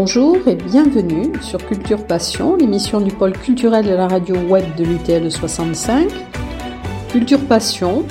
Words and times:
Bonjour 0.00 0.46
et 0.46 0.54
bienvenue 0.54 1.32
sur 1.42 1.58
Culture 1.66 2.06
Passion, 2.06 2.54
l'émission 2.54 3.00
du 3.00 3.10
pôle 3.10 3.32
culturel 3.32 3.84
de 3.84 3.90
la 3.90 4.06
radio 4.06 4.36
web 4.36 4.64
de 4.76 4.84
l'UTL 4.84 5.28
65. 5.28 6.08
Culture 7.10 7.44
Passion 7.48 8.04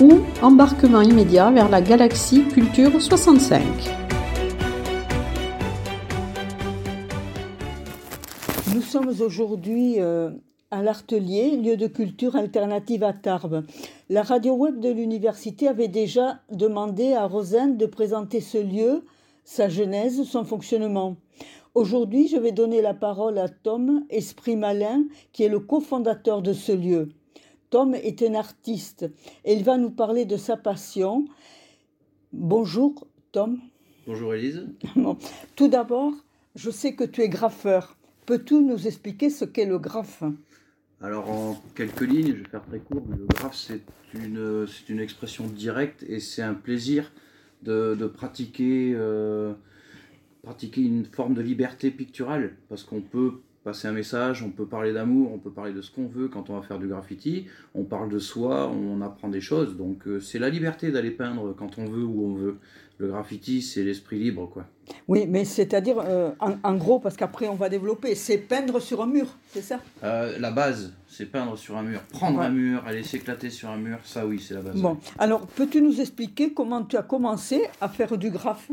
ou 0.00 0.22
embarquement 0.42 1.00
immédiat 1.00 1.52
vers 1.52 1.68
la 1.68 1.80
galaxie 1.80 2.48
Culture 2.48 3.00
65. 3.00 3.62
Nous 8.74 8.82
sommes 8.82 9.14
aujourd'hui 9.20 10.00
euh, 10.00 10.30
à 10.72 10.82
l'Artelier, 10.82 11.56
lieu 11.56 11.76
de 11.76 11.86
culture 11.86 12.34
alternative 12.34 13.04
à 13.04 13.12
Tarbes. 13.12 13.64
La 14.10 14.22
radio 14.22 14.56
web 14.56 14.80
de 14.80 14.90
l'université 14.90 15.68
avait 15.68 15.86
déjà 15.86 16.40
demandé 16.50 17.12
à 17.12 17.28
Rosane 17.28 17.76
de 17.76 17.86
présenter 17.86 18.40
ce 18.40 18.58
lieu 18.58 19.04
sa 19.44 19.68
genèse, 19.68 20.24
son 20.24 20.44
fonctionnement. 20.44 21.16
Aujourd'hui, 21.74 22.28
je 22.28 22.36
vais 22.36 22.52
donner 22.52 22.80
la 22.80 22.94
parole 22.94 23.38
à 23.38 23.48
Tom 23.48 24.04
Esprit 24.08 24.56
Malin, 24.56 25.04
qui 25.32 25.42
est 25.42 25.48
le 25.48 25.60
cofondateur 25.60 26.40
de 26.40 26.52
ce 26.52 26.72
lieu. 26.72 27.08
Tom 27.70 27.94
est 27.94 28.22
un 28.22 28.34
artiste 28.34 29.10
et 29.44 29.54
il 29.54 29.64
va 29.64 29.76
nous 29.76 29.90
parler 29.90 30.24
de 30.24 30.36
sa 30.36 30.56
passion. 30.56 31.24
Bonjour 32.32 33.06
Tom. 33.32 33.58
Bonjour 34.06 34.34
Elise. 34.34 34.68
Tout 35.56 35.68
d'abord, 35.68 36.12
je 36.54 36.70
sais 36.70 36.94
que 36.94 37.04
tu 37.04 37.22
es 37.22 37.28
graffeur. 37.28 37.96
Peux-tu 38.26 38.54
nous 38.62 38.86
expliquer 38.86 39.28
ce 39.28 39.44
qu'est 39.44 39.66
le 39.66 39.78
graphe? 39.78 40.22
Alors 41.00 41.28
en 41.28 41.60
quelques 41.74 42.02
lignes, 42.02 42.28
je 42.28 42.42
vais 42.42 42.48
faire 42.48 42.64
très 42.64 42.78
court, 42.78 43.02
mais 43.08 43.16
le 43.16 43.26
graphe 43.26 43.56
c'est 43.56 43.80
une, 44.14 44.66
c'est 44.68 44.92
une 44.92 45.00
expression 45.00 45.46
directe 45.48 46.04
et 46.08 46.20
c'est 46.20 46.42
un 46.42 46.54
plaisir 46.54 47.10
de, 47.64 48.06
pratiquer, 48.06 48.92
euh, 48.94 49.52
pratiquer 50.42 50.82
une 50.82 51.04
forme 51.06 51.34
de 51.34 51.42
liberté 51.42 51.90
picturale, 51.90 52.56
parce 52.68 52.84
qu'on 52.84 53.00
peut 53.00 53.40
passer 53.64 53.88
un 53.88 53.92
message, 53.92 54.42
on 54.42 54.50
peut 54.50 54.66
parler 54.66 54.92
d'amour, 54.92 55.32
on 55.32 55.38
peut 55.38 55.50
parler 55.50 55.72
de 55.72 55.80
ce 55.80 55.90
qu'on 55.90 56.06
veut 56.06 56.28
quand 56.28 56.50
on 56.50 56.54
va 56.54 56.62
faire 56.62 56.78
du 56.78 56.86
graffiti, 56.86 57.46
on 57.74 57.84
parle 57.84 58.10
de 58.10 58.18
soi, 58.18 58.70
on 58.70 59.00
apprend 59.00 59.28
des 59.28 59.40
choses, 59.40 59.76
donc 59.76 60.06
euh, 60.06 60.20
c'est 60.20 60.38
la 60.38 60.50
liberté 60.50 60.92
d'aller 60.92 61.10
peindre 61.10 61.54
quand 61.56 61.78
on 61.78 61.86
veut, 61.86 62.04
où 62.04 62.26
on 62.26 62.34
veut. 62.34 62.58
Le 62.98 63.08
graffiti, 63.08 63.60
c'est 63.60 63.82
l'esprit 63.82 64.18
libre, 64.18 64.48
quoi. 64.48 64.66
Oui, 65.08 65.26
mais 65.28 65.44
c'est-à-dire, 65.44 65.98
euh, 65.98 66.30
en, 66.38 66.74
gros, 66.74 67.00
parce 67.00 67.16
qu'après 67.16 67.48
on 67.48 67.54
va 67.54 67.68
développer, 67.68 68.14
c'est 68.14 68.38
peindre 68.38 68.80
sur 68.80 69.02
un 69.02 69.06
mur, 69.06 69.26
c'est 69.50 69.62
ça? 69.62 69.80
La 70.02 70.50
base, 70.50 70.92
c'est 71.08 71.26
peindre 71.26 71.56
sur 71.56 71.76
un 71.76 71.82
mur. 71.82 72.00
Prendre 72.10 72.40
un 72.40 72.50
mur, 72.50 72.84
aller 72.86 73.02
s'éclater 73.02 73.50
sur 73.50 73.70
un 73.70 73.78
mur, 73.78 73.98
ça 74.04 74.26
oui, 74.26 74.40
c'est 74.40 74.54
la 74.54 74.60
base. 74.60 74.76
Bon, 74.76 74.98
alors 75.18 75.46
peux-tu 75.46 75.80
nous 75.80 76.00
expliquer 76.00 76.52
comment 76.52 76.84
tu 76.84 76.96
as 76.96 77.02
commencé 77.02 77.62
à 77.80 77.88
faire 77.88 78.16
du 78.18 78.30
graphe? 78.30 78.70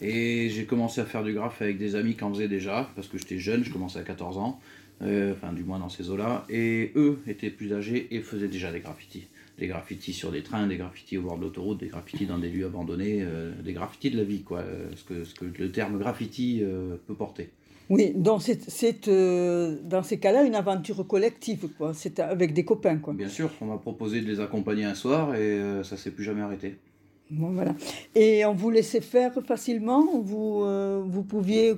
Et 0.00 0.48
j'ai 0.50 0.64
commencé 0.64 1.00
à 1.00 1.04
faire 1.04 1.24
du 1.24 1.34
graphe 1.34 1.60
avec 1.60 1.78
des 1.78 1.96
amis 1.96 2.14
qui 2.14 2.24
en 2.24 2.32
faisaient 2.32 2.48
déjà, 2.48 2.88
parce 2.94 3.08
que 3.08 3.18
j'étais 3.18 3.38
jeune, 3.38 3.64
je 3.64 3.72
commençais 3.72 3.98
à 3.98 4.02
14 4.02 4.38
ans, 4.38 4.60
euh, 5.02 5.32
enfin 5.32 5.52
du 5.52 5.64
moins 5.64 5.78
dans 5.78 5.88
ces 5.88 6.08
eaux-là, 6.10 6.44
et 6.48 6.92
eux 6.94 7.20
étaient 7.26 7.50
plus 7.50 7.72
âgés 7.72 8.08
et 8.14 8.20
faisaient 8.20 8.48
déjà 8.48 8.70
des 8.70 8.80
graffitis. 8.80 9.26
Des 9.58 9.66
graffitis 9.66 10.12
sur 10.12 10.30
des 10.30 10.42
trains, 10.42 10.66
des 10.66 10.76
graffitis 10.76 11.18
au 11.18 11.22
bord 11.22 11.36
de 11.36 11.42
l'autoroute, 11.42 11.80
des 11.80 11.88
graffitis 11.88 12.26
dans 12.26 12.38
des 12.38 12.48
lieux 12.48 12.66
abandonnés, 12.66 13.22
euh, 13.22 13.52
des 13.62 13.72
graffitis 13.72 14.10
de 14.10 14.16
la 14.16 14.24
vie, 14.24 14.42
quoi, 14.42 14.60
euh, 14.60 14.88
ce, 14.94 15.04
que, 15.04 15.24
ce 15.24 15.34
que 15.34 15.46
le 15.58 15.72
terme 15.72 15.98
graffiti 15.98 16.62
peut 17.06 17.14
porter. 17.14 17.50
Oui, 17.90 18.12
donc 18.14 18.42
c'est 18.42 19.08
euh, 19.08 19.76
dans 19.82 20.02
ces 20.02 20.18
cas-là 20.18 20.44
une 20.44 20.54
aventure 20.54 21.06
collective, 21.06 21.68
quoi. 21.78 21.94
C'est 21.94 22.20
avec 22.20 22.52
des 22.52 22.64
copains, 22.64 22.98
quoi. 22.98 23.14
Bien 23.14 23.28
sûr, 23.28 23.50
on 23.62 23.66
m'a 23.66 23.78
proposé 23.78 24.20
de 24.20 24.26
les 24.26 24.40
accompagner 24.40 24.84
un 24.84 24.94
soir 24.94 25.34
et 25.34 25.38
euh, 25.38 25.82
ça 25.82 25.96
s'est 25.96 26.10
plus 26.10 26.24
jamais 26.24 26.42
arrêté. 26.42 26.76
Bon, 27.30 27.50
voilà. 27.50 27.74
Et 28.14 28.44
on 28.44 28.54
vous 28.54 28.70
laissait 28.70 29.00
faire 29.00 29.32
facilement 29.46 30.20
Vous, 30.20 30.62
euh, 30.64 31.02
vous 31.06 31.22
pouviez 31.22 31.74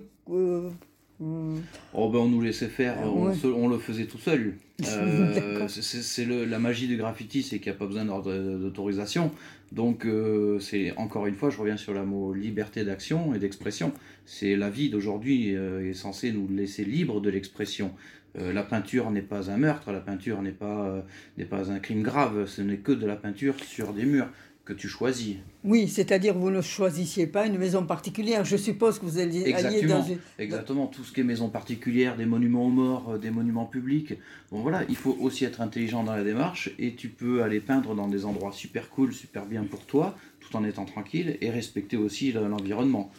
Oh 1.23 2.09
ben 2.09 2.19
on 2.19 2.29
nous 2.29 2.41
laissait 2.41 2.69
faire, 2.69 2.97
on, 3.05 3.69
le 3.69 3.79
faisait 3.79 4.07
tout 4.07 4.19
seul. 4.19 4.55
Euh, 4.89 5.69
c'est 5.69 6.25
la 6.25 6.59
magie 6.59 6.89
du 6.89 6.97
graffiti, 6.97 7.43
c'est 7.43 7.59
qu'il 7.59 7.71
n'y 7.71 7.77
a 7.77 7.79
pas 7.79 7.87
besoin 7.87 8.07
d'autorisation. 8.07 9.31
Donc 9.73 10.07
euh, 10.07 10.59
c'est 10.59 10.97
encore 10.97 11.27
une 11.27 11.35
fois, 11.35 11.51
je 11.51 11.59
reviens 11.59 11.77
sur 11.77 11.93
le 11.93 12.03
mot 12.07 12.33
liberté 12.33 12.83
d'action 12.83 13.35
et 13.35 13.39
d'expression. 13.39 13.93
C'est 14.25 14.57
la 14.57 14.71
vie 14.71 14.89
d'aujourd'hui 14.89 15.55
euh, 15.55 15.87
est 15.87 15.93
censée 15.93 16.33
nous 16.33 16.49
laisser 16.49 16.87
libre 16.87 17.21
de 17.21 17.29
l'expression. 17.29 17.93
la 18.35 18.63
peinture 18.63 19.11
n'est 19.11 19.21
pas 19.21 19.51
un 19.51 19.59
meurtre, 19.59 19.93
la 19.93 20.01
peinture 20.01 20.41
n'est 20.41 20.51
pas, 20.51 21.05
n'est 21.37 21.45
pas 21.45 21.71
un 21.71 21.79
crime 21.79 22.03
grave, 22.03 22.47
ce 22.47 22.63
n'est 22.63 22.79
que 22.79 22.93
de 22.93 23.05
la 23.05 23.17
peinture 23.17 23.57
sur 23.63 23.93
des 23.93 24.07
murs 24.07 24.31
que 24.65 24.73
tu 24.73 24.89
choisis. 24.89 25.37
Oui, 25.65 25.89
c'est-à-dire 25.89 26.37
vous 26.37 26.51
ne 26.51 26.61
choisissiez 26.61 27.27
pas 27.27 27.47
une 27.47 27.59
maison 27.59 27.85
particulière. 27.85 28.45
Je 28.45 28.57
suppose 28.57 28.99
que 28.99 29.05
vous 29.05 29.19
alliez, 29.19 29.43
exactement, 29.49 29.99
dans 29.99 30.17
Exactement, 30.39 30.87
tout 30.87 31.03
ce 31.05 31.13
qui 31.13 31.21
est 31.21 31.25
maison 31.25 31.49
particulière, 31.49 32.17
des 32.17 32.27
monuments 32.27 32.67
aux 32.67 32.71
morts, 32.71 33.11
euh, 33.11 33.19
des 33.19 33.31
monuments 33.31 33.67
publics. 33.67 34.15
Bon 34.51 34.61
voilà, 34.61 34.83
il 34.89 34.97
faut 34.97 35.17
aussi 35.21 35.45
être 35.45 35.61
intelligent 35.61 36.05
dans 36.05 36.15
la 36.15 36.25
démarche 36.25 36.71
et 36.79 36.95
tu 36.95 37.09
peux 37.09 37.43
aller 37.43 37.61
peindre 37.61 37.95
dans 37.95 38.09
des 38.09 38.25
endroits 38.25 38.53
super 38.53 38.91
cool, 38.91 39.13
super 39.13 39.47
bien 39.47 39.65
pour 39.65 39.85
toi, 39.87 40.17
tout 40.41 40.55
en 40.57 40.65
étant 40.65 40.85
tranquille 40.85 41.37
et 41.41 41.51
respecter 41.51 41.97
aussi 41.97 42.33
l'environnement. 42.33 43.11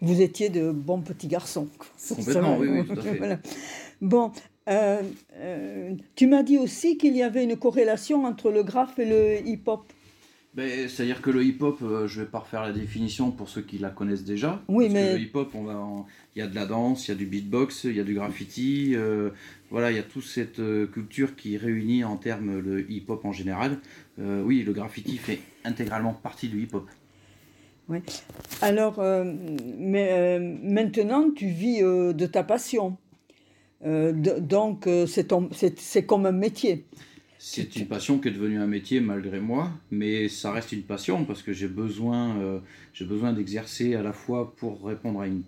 Vous 0.00 0.20
étiez 0.20 0.48
de 0.48 0.70
bons 0.70 1.00
petits 1.00 1.26
garçons. 1.26 1.68
Complètement, 2.08 2.56
oui, 2.56 2.68
oui, 2.70 2.86
tout 2.86 2.98
à 2.98 3.02
fait. 3.02 3.38
Bon, 4.00 4.32
euh, 4.68 5.02
euh, 5.36 5.94
tu 6.14 6.26
m'as 6.26 6.42
dit 6.42 6.58
aussi 6.58 6.98
qu'il 6.98 7.16
y 7.16 7.22
avait 7.22 7.42
une 7.44 7.56
corrélation 7.56 8.24
entre 8.24 8.50
le 8.50 8.62
graphe 8.62 8.98
et 8.98 9.06
le 9.06 9.46
hip-hop. 9.46 9.92
Ben, 10.54 10.88
c'est-à-dire 10.88 11.20
que 11.20 11.30
le 11.30 11.44
hip-hop, 11.44 11.78
euh, 11.82 12.08
je 12.08 12.22
vais 12.22 12.26
pas 12.26 12.38
refaire 12.38 12.62
la 12.62 12.72
définition 12.72 13.30
pour 13.30 13.48
ceux 13.48 13.60
qui 13.60 13.78
la 13.78 13.90
connaissent 13.90 14.24
déjà. 14.24 14.62
Oui, 14.68 14.88
mais... 14.88 15.14
le 15.14 15.20
hip-hop, 15.20 15.54
il 15.54 16.38
y 16.38 16.42
a 16.42 16.46
de 16.46 16.54
la 16.54 16.66
danse, 16.66 17.06
il 17.06 17.10
y 17.10 17.14
a 17.14 17.16
du 17.16 17.26
beatbox, 17.26 17.84
il 17.84 17.96
y 17.96 18.00
a 18.00 18.04
du 18.04 18.14
graffiti. 18.14 18.94
Euh, 18.94 19.30
voilà, 19.70 19.90
il 19.90 19.96
y 19.96 20.00
a 20.00 20.02
toute 20.02 20.24
cette 20.24 20.58
euh, 20.58 20.86
culture 20.86 21.36
qui 21.36 21.58
réunit 21.58 22.02
en 22.02 22.16
termes 22.16 22.58
le 22.58 22.90
hip-hop 22.90 23.24
en 23.24 23.32
général. 23.32 23.78
oui, 24.18 24.62
le 24.64 24.72
graffiti 24.72 25.16
fait 25.16 25.38
intégralement 25.64 26.14
partie 26.14 26.48
du 26.48 26.62
hip-hop. 26.62 26.88
Oui. 27.88 28.00
Alors, 28.60 29.00
mais, 29.78 30.38
maintenant, 30.40 31.30
tu 31.30 31.46
vis 31.46 31.80
de 31.80 32.26
ta 32.26 32.42
passion. 32.42 32.96
donc, 33.84 34.88
c'est 35.06 36.04
comme 36.04 36.26
un 36.26 36.32
métier. 36.32 36.84
C'est 37.40 37.76
une 37.76 37.86
passion 37.86 38.18
qui 38.18 38.28
est 38.28 38.32
devenue 38.32 38.58
un 38.58 38.66
métier 38.66 38.98
malgré 38.98 39.38
moi, 39.38 39.70
mais 39.92 40.28
ça 40.28 40.50
reste 40.50 40.72
une 40.72 40.82
passion 40.82 41.24
parce 41.24 41.42
que 41.42 41.52
j'ai 41.52 41.68
besoin, 41.68 42.36
euh, 42.40 42.58
j'ai 42.92 43.04
besoin 43.04 43.32
d'exercer 43.32 43.94
à 43.94 44.02
la 44.02 44.12
fois 44.12 44.56
pour 44.56 44.84
répondre 44.84 45.20
à 45.20 45.28
une 45.28 45.42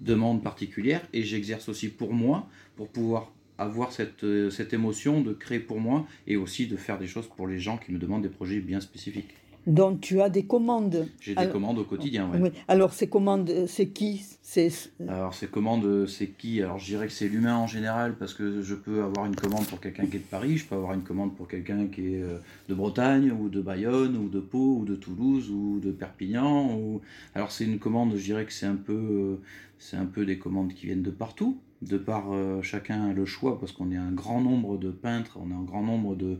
demande 0.00 0.42
particulière 0.42 1.02
et 1.12 1.22
j'exerce 1.24 1.68
aussi 1.68 1.88
pour 1.88 2.14
moi, 2.14 2.48
pour 2.76 2.88
pouvoir 2.88 3.30
avoir 3.58 3.92
cette, 3.92 4.24
euh, 4.24 4.48
cette 4.48 4.72
émotion 4.72 5.20
de 5.20 5.34
créer 5.34 5.58
pour 5.58 5.80
moi 5.80 6.06
et 6.26 6.36
aussi 6.36 6.66
de 6.66 6.76
faire 6.76 6.98
des 6.98 7.06
choses 7.06 7.28
pour 7.36 7.46
les 7.46 7.58
gens 7.58 7.76
qui 7.76 7.92
me 7.92 7.98
demandent 7.98 8.22
des 8.22 8.28
projets 8.30 8.60
bien 8.60 8.80
spécifiques. 8.80 9.34
Donc 9.68 10.00
tu 10.00 10.22
as 10.22 10.30
des 10.30 10.46
commandes. 10.46 11.06
J'ai 11.20 11.34
des 11.34 11.48
commandes 11.48 11.78
au 11.78 11.84
quotidien, 11.84 12.28
oui. 12.32 12.50
Alors 12.68 12.94
ces 12.94 13.08
commandes, 13.08 13.52
c'est 13.66 13.88
qui? 13.88 14.22
C'est... 14.40 14.72
Alors 15.06 15.34
ces 15.34 15.46
commandes, 15.46 16.06
c'est 16.06 16.28
qui? 16.28 16.62
Alors 16.62 16.78
je 16.78 16.86
dirais 16.86 17.06
que 17.06 17.12
c'est 17.12 17.28
l'humain 17.28 17.56
en 17.56 17.66
général, 17.66 18.16
parce 18.16 18.32
que 18.32 18.62
je 18.62 18.74
peux 18.74 19.02
avoir 19.02 19.26
une 19.26 19.36
commande 19.36 19.66
pour 19.66 19.78
quelqu'un 19.78 20.06
qui 20.06 20.16
est 20.16 20.20
de 20.20 20.24
Paris, 20.24 20.56
je 20.56 20.66
peux 20.66 20.74
avoir 20.74 20.94
une 20.94 21.02
commande 21.02 21.36
pour 21.36 21.46
quelqu'un 21.46 21.86
qui 21.86 22.14
est 22.14 22.22
euh, 22.22 22.38
de 22.70 22.74
Bretagne, 22.74 23.30
ou 23.30 23.50
de 23.50 23.60
Bayonne, 23.60 24.16
ou 24.16 24.30
de 24.30 24.40
Pau, 24.40 24.78
ou 24.80 24.84
de 24.86 24.96
Toulouse, 24.96 25.50
ou 25.50 25.80
de 25.80 25.92
Perpignan. 25.92 26.74
Ou... 26.74 27.02
Alors 27.34 27.52
c'est 27.52 27.64
une 27.64 27.78
commande, 27.78 28.16
je 28.16 28.24
dirais 28.24 28.46
que 28.46 28.52
c'est 28.54 28.66
un 28.66 28.76
peu, 28.76 28.94
euh, 28.94 29.36
c'est 29.78 29.98
un 29.98 30.06
peu 30.06 30.24
des 30.24 30.38
commandes 30.38 30.72
qui 30.72 30.86
viennent 30.86 31.02
de 31.02 31.10
partout 31.10 31.58
de 31.82 31.96
par 31.96 32.32
euh, 32.32 32.60
chacun 32.62 33.12
le 33.12 33.24
choix, 33.24 33.60
parce 33.60 33.72
qu'on 33.72 33.92
est 33.92 33.96
un 33.96 34.10
grand 34.10 34.40
nombre 34.40 34.78
de 34.78 34.90
peintres, 34.90 35.38
on 35.40 35.50
est 35.50 35.54
un 35.54 35.62
grand 35.62 35.82
nombre 35.82 36.16
de, 36.16 36.38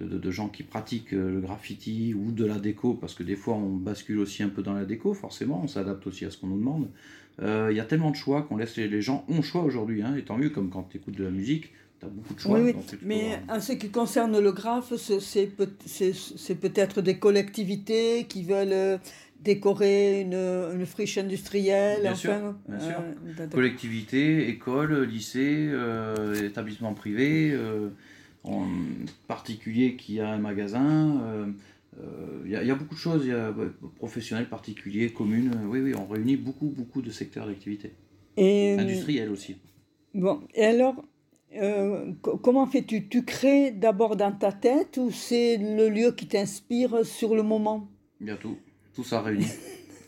de, 0.00 0.30
gens 0.30 0.48
qui 0.48 0.62
pratiquent 0.62 1.14
euh, 1.14 1.30
le 1.30 1.40
graffiti 1.40 2.14
ou 2.14 2.32
de 2.32 2.44
la 2.44 2.58
déco, 2.58 2.94
parce 2.94 3.14
que 3.14 3.22
des 3.22 3.36
fois 3.36 3.54
on 3.54 3.70
bascule 3.70 4.18
aussi 4.18 4.42
un 4.42 4.48
peu 4.48 4.62
dans 4.62 4.72
la 4.72 4.84
déco, 4.84 5.14
forcément, 5.14 5.60
on 5.62 5.68
s'adapte 5.68 6.06
aussi 6.06 6.24
à 6.24 6.30
ce 6.30 6.38
qu'on 6.38 6.48
nous 6.48 6.58
demande. 6.58 6.88
Euh, 7.42 7.68
il 7.70 7.76
y 7.76 7.80
a 7.80 7.84
tellement 7.84 8.10
de 8.10 8.16
choix 8.16 8.42
qu'on 8.42 8.56
laisse 8.56 8.76
les, 8.76 9.02
gens 9.02 9.24
ont 9.28 9.42
choix 9.42 9.62
aujourd'hui, 9.62 10.02
hein, 10.02 10.14
et 10.16 10.22
tant 10.22 10.36
mieux, 10.36 10.50
comme 10.50 10.70
quand 10.70 10.88
tu 10.90 10.98
écoutes 10.98 11.16
de 11.16 11.24
la 11.24 11.30
musique, 11.30 11.72
tu 12.00 12.06
as 12.06 12.08
beaucoup 12.08 12.34
de 12.34 12.40
choix. 12.40 12.58
Oui, 12.60 12.74
oui. 12.74 12.98
mais 13.02 13.40
en 13.48 13.60
ce 13.60 13.72
qui 13.72 13.90
concerne 13.90 14.38
le 14.38 14.52
graphe, 14.52 14.92
c'est 14.96 15.46
peut-être 15.46 17.02
des 17.02 17.18
collectivités 17.18 18.26
qui 18.28 18.44
veulent 18.44 19.00
décorer 19.42 20.20
une, 20.20 20.34
une 20.34 20.86
friche 20.86 21.18
industrielle. 21.18 22.02
Bien 22.02 22.14
sûr, 22.14 22.54
bien 22.68 22.80
sûr. 22.80 23.02
Euh, 23.40 23.46
Collectivité, 23.48 24.48
école, 24.48 25.02
lycée, 25.04 25.68
euh, 25.70 26.46
établissement 26.46 26.92
privé, 26.94 27.50
euh, 27.52 27.88
en 28.44 28.66
particulier 29.28 29.96
qui 29.96 30.20
a 30.20 30.30
un 30.30 30.38
magasin. 30.38 31.52
Il 32.44 32.50
y, 32.50 32.52
y, 32.52 32.70
a 32.70 32.74
beaucoup 32.74 32.94
de 32.94 33.00
choses, 33.00 33.22
il 33.24 33.30
y 33.30 33.32
a 33.32 33.52
professionnels, 33.96 34.48
particuliers, 34.48 35.12
communes. 35.12 35.52
oui, 35.66 35.80
oui, 35.80 35.94
on 35.94 36.06
réunit 36.06 36.36
beaucoup, 36.36 36.68
beaucoup 36.68 37.02
de 37.02 37.10
secteurs 37.10 37.46
d'activité. 37.46 37.92
Et 38.36 38.76
industriels 38.78 39.30
aussi. 39.30 39.56
Bon, 40.14 40.40
et 40.54 40.64
alors, 40.64 41.04
comment 42.42 42.66
fais-tu? 42.66 43.08
Tu 43.08 43.24
crées 43.24 43.72
d'abord 43.72 44.16
dans 44.16 44.32
ta 44.32 44.52
tête 44.52 44.96
ou 44.96 45.10
c'est 45.10 45.58
le 45.58 45.88
lieu 45.90 46.12
qui 46.12 46.26
t'inspire 46.26 47.04
sur 47.04 47.34
le 47.34 47.42
moment? 47.42 47.88
Bien 48.20 48.36
tout 48.36 48.56
tout 48.94 49.04
ça 49.04 49.20
réuni. 49.20 49.46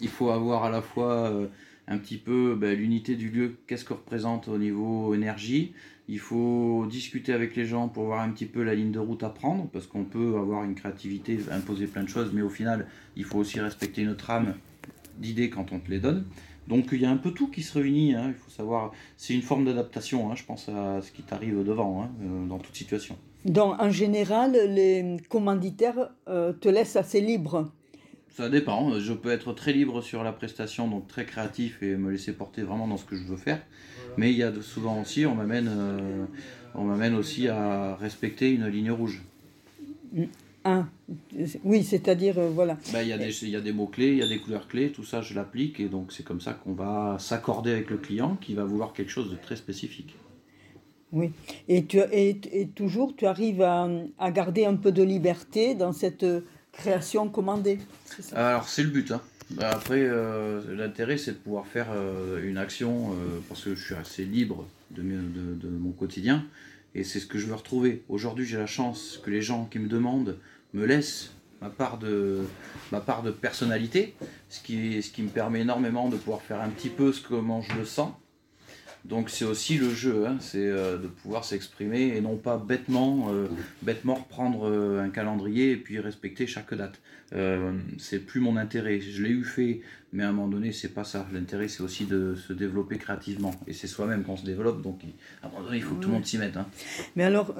Il 0.01 0.09
faut 0.09 0.31
avoir 0.31 0.65
à 0.65 0.71
la 0.71 0.83
fois 0.83 1.31
euh, 1.31 1.47
un 1.89 1.99
petit 1.99 2.17
peu 2.17 2.55
ben, 2.55 2.77
l'unité 2.77 3.17
du 3.17 3.29
lieu, 3.29 3.57
qu'est-ce 3.67 3.85
que 3.85 3.93
représente 3.93 4.49
au 4.49 4.59
niveau 4.59 5.15
énergie. 5.15 5.73
Il 6.09 6.19
faut 6.19 6.87
discuter 6.91 7.33
avec 7.33 7.57
les 7.57 7.65
gens 7.65 7.89
pour 7.89 8.05
voir 8.05 8.21
un 8.21 8.31
petit 8.31 8.47
peu 8.47 8.63
la 8.63 8.75
ligne 8.75 8.93
de 8.93 8.99
route 8.99 9.23
à 9.23 9.29
prendre, 9.29 9.69
parce 9.73 9.87
qu'on 9.87 10.05
peut 10.05 10.37
avoir 10.37 10.65
une 10.65 10.75
créativité, 10.75 11.39
imposer 11.51 11.87
plein 11.87 12.03
de 12.03 12.09
choses, 12.09 12.31
mais 12.33 12.43
au 12.43 12.51
final, 12.51 12.87
il 13.17 13.25
faut 13.25 13.39
aussi 13.39 13.61
respecter 13.61 14.05
notre 14.05 14.31
âme 14.31 14.55
d'idées 15.19 15.51
quand 15.51 15.73
on 15.73 15.79
te 15.79 15.91
les 15.91 16.01
donne. 16.01 16.25
Donc 16.69 16.89
il 16.93 17.01
y 17.01 17.05
a 17.05 17.11
un 17.11 17.17
peu 17.17 17.33
tout 17.33 17.49
qui 17.49 17.63
se 17.63 17.77
réunit, 17.79 18.15
hein. 18.15 18.27
il 18.29 18.35
faut 18.35 18.51
savoir, 18.51 18.93
c'est 19.17 19.35
une 19.35 19.43
forme 19.43 19.65
d'adaptation, 19.65 20.31
hein. 20.31 20.35
je 20.37 20.45
pense 20.45 20.69
à 20.69 21.03
ce 21.03 21.11
qui 21.11 21.23
t'arrive 21.23 21.65
devant, 21.65 22.03
hein, 22.03 22.11
euh, 22.23 22.47
dans 22.47 22.59
toute 22.59 22.77
situation. 22.77 23.17
Donc 23.45 23.81
en 23.81 23.91
général, 23.91 24.53
les 24.53 25.17
commanditaires 25.29 26.11
euh, 26.29 26.53
te 26.53 26.69
laissent 26.69 26.97
assez 26.97 27.21
libre. 27.21 27.73
Ça 28.35 28.49
dépend, 28.49 28.99
je 28.99 29.13
peux 29.13 29.31
être 29.31 29.53
très 29.53 29.75
libre 29.75 30.01
sur 30.01 30.25
la 30.25 30.33
prestation, 30.33 30.89
donc 30.89 31.07
très 31.07 31.27
créatif 31.27 31.83
et 31.83 31.97
me 31.97 32.11
laisser 32.11 32.33
porter 32.33 32.63
vraiment 32.63 32.89
dans 32.89 32.97
ce 32.97 33.05
que 33.05 33.15
je 33.15 33.25
veux 33.25 33.37
faire. 33.37 33.61
Mais 34.17 34.31
il 34.31 34.39
y 34.39 34.43
a 34.43 34.53
souvent 34.63 35.03
aussi, 35.03 35.27
on 35.27 35.35
m'amène, 35.35 35.69
euh, 35.71 36.25
on 36.75 36.85
m'amène 36.85 37.15
aussi 37.15 37.49
à 37.49 37.95
respecter 37.97 38.51
une 38.51 38.67
ligne 38.69 38.91
rouge. 38.91 39.23
Ah, 40.65 40.87
oui, 41.65 41.83
c'est-à-dire, 41.83 42.39
euh, 42.39 42.49
voilà. 42.49 42.79
Ben, 42.93 43.03
il, 43.03 43.09
y 43.09 43.13
a 43.13 43.19
des, 43.19 43.45
il 43.45 43.51
y 43.51 43.57
a 43.57 43.61
des 43.61 43.73
mots-clés, 43.73 44.13
il 44.13 44.19
y 44.19 44.23
a 44.23 44.29
des 44.29 44.39
couleurs 44.39 44.67
clés, 44.67 44.93
tout 44.93 45.05
ça 45.05 45.21
je 45.21 45.35
l'applique 45.35 45.81
et 45.81 45.89
donc 45.89 46.13
c'est 46.13 46.23
comme 46.23 46.41
ça 46.41 46.55
qu'on 46.55 46.73
va 46.73 47.17
s'accorder 47.19 47.73
avec 47.73 47.91
le 47.91 47.99
client 47.99 48.37
qui 48.41 48.55
va 48.55 48.65
vouloir 48.65 48.95
quelque 48.95 49.11
chose 49.11 49.31
de 49.31 49.37
très 49.37 49.57
spécifique. 49.57 50.15
Oui, 51.13 51.33
et, 51.69 51.85
tu, 51.85 51.99
et, 51.99 52.41
et 52.53 52.69
toujours 52.69 53.15
tu 53.15 53.27
arrives 53.27 53.61
à, 53.61 53.91
à, 54.19 54.31
garder 54.31 54.65
un 54.65 54.77
peu 54.77 54.93
de 54.93 55.03
liberté 55.03 55.75
dans 55.75 55.93
cette 55.93 56.25
création 56.73 57.29
commandée. 57.29 57.79
Alors 58.35 58.69
c'est 58.69 58.83
le 58.83 58.91
but. 58.91 59.13
Hein. 59.13 59.21
Ben, 59.51 59.69
après, 59.71 60.01
euh, 60.01 60.63
l'intérêt 60.75 61.19
c'est 61.19 61.33
de 61.33 61.37
pouvoir 61.37 61.67
faire 61.67 61.89
euh, 61.91 62.43
une 62.43 62.59
action 62.59 63.13
euh, 63.13 63.39
parce 63.49 63.63
que 63.63 63.75
je 63.75 63.85
suis 63.85 63.95
assez 63.95 64.25
libre 64.25 64.67
de, 64.91 65.03
de, 65.03 65.55
de 65.55 65.69
mon 65.69 65.91
quotidien 65.93 66.45
et 66.95 67.05
c'est 67.05 67.21
ce 67.21 67.27
que 67.27 67.39
je 67.39 67.47
veux 67.47 67.55
retrouver. 67.55 68.03
Aujourd'hui 68.09 68.47
j'ai 68.47 68.57
la 68.59 68.67
chance 68.67 69.21
que 69.23 69.31
les 69.31 69.43
gens 69.43 69.67
qui 69.67 69.79
me 69.79 69.89
demandent 69.89 70.39
me 70.73 70.87
laissent 70.87 71.33
ma 71.61 71.69
part 71.71 71.99
de, 71.99 72.41
ma 72.91 73.01
part 73.01 73.23
de 73.23 73.31
personnalité, 73.31 74.15
ce 74.49 74.61
qui, 74.61 75.01
ce 75.03 75.11
qui 75.11 75.23
me 75.23 75.29
permet 75.29 75.61
énormément 75.61 76.09
de 76.09 76.17
pouvoir 76.17 76.43
faire 76.43 76.61
un 76.61 76.69
petit 76.71 76.89
peu 76.89 77.13
ce 77.13 77.23
comment 77.23 77.63
je 77.63 77.75
le 77.75 77.85
sens 77.85 78.13
donc 79.05 79.31
c'est 79.31 79.45
aussi 79.45 79.79
le 79.79 79.91
jeu, 79.91 80.27
hein, 80.27 80.37
c'est 80.41 80.69
euh, 80.69 80.97
de 80.97 81.09
pouvoir 81.09 81.45
s'exprimer 81.45 82.17
et 82.17 82.21
non 82.21 82.37
pas 82.37 82.57
bêtement, 82.57 83.33
euh, 83.33 83.49
bêtement 83.83 84.15
reprendre 84.15 84.69
euh, 84.69 85.03
un 85.03 85.09
calendrier 85.09 85.73
et 85.73 85.77
puis 85.77 85.99
respecter 85.99 86.47
chaque 86.47 86.73
date. 86.73 87.01
c'est 87.99 88.21
plus 88.21 88.41
mon 88.41 88.57
intérêt. 88.57 89.01
Je 89.01 89.23
l'ai 89.23 89.31
eu 89.31 89.45
fait, 89.45 89.81
mais 90.13 90.23
à 90.23 90.29
un 90.29 90.33
moment 90.33 90.49
donné, 90.49 90.71
c'est 90.71 90.95
pas 90.95 91.05
ça. 91.05 91.27
L'intérêt, 91.33 91.67
c'est 91.67 91.83
aussi 91.83 92.05
de 92.05 92.37
se 92.37 92.53
développer 92.53 92.99
créativement. 92.99 93.53
Et 93.67 93.73
c'est 93.73 93.89
soi-même 93.89 94.23
qu'on 94.23 94.37
se 94.37 94.45
développe, 94.45 94.83
donc 94.83 95.01
à 95.43 95.47
un 95.47 95.51
moment 95.51 95.65
donné, 95.65 95.79
il 95.79 95.83
faut 95.83 95.95
que 95.97 96.03
tout 96.03 96.09
le 96.09 96.15
monde 96.15 96.27
s'y 96.27 96.39
mette. 96.39 96.57
Hein. 96.57 96.67
Mais 97.17 97.25
alors, 97.25 97.55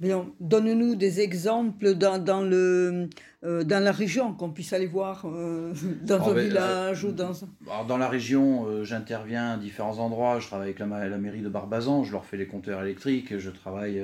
Donne-nous 0.00 0.94
des 0.94 1.20
exemples 1.20 1.94
dans, 1.94 2.18
dans 2.22 2.42
le, 2.42 3.08
euh, 3.44 3.64
dans 3.64 3.82
la 3.82 3.90
région, 3.90 4.32
qu'on 4.32 4.50
puisse 4.50 4.72
aller 4.72 4.86
voir 4.86 5.24
euh, 5.26 5.72
dans 6.02 6.28
un 6.28 6.34
ben, 6.34 6.44
village 6.48 7.04
ou 7.04 7.10
dans... 7.10 7.32
Alors 7.66 7.84
dans 7.86 7.96
la 7.96 8.08
région, 8.08 8.66
euh, 8.66 8.84
j'interviens 8.84 9.52
à 9.52 9.56
différents 9.56 9.98
endroits. 9.98 10.38
Je 10.38 10.46
travaille 10.46 10.68
avec 10.68 10.78
la, 10.78 11.08
la, 11.08 11.18
mairie 11.18 11.40
de 11.40 11.48
Barbazan, 11.48 12.04
je 12.04 12.12
leur 12.12 12.24
fais 12.24 12.36
les 12.36 12.46
compteurs 12.46 12.82
électriques. 12.82 13.38
Je 13.38 13.50
travaille, 13.50 14.02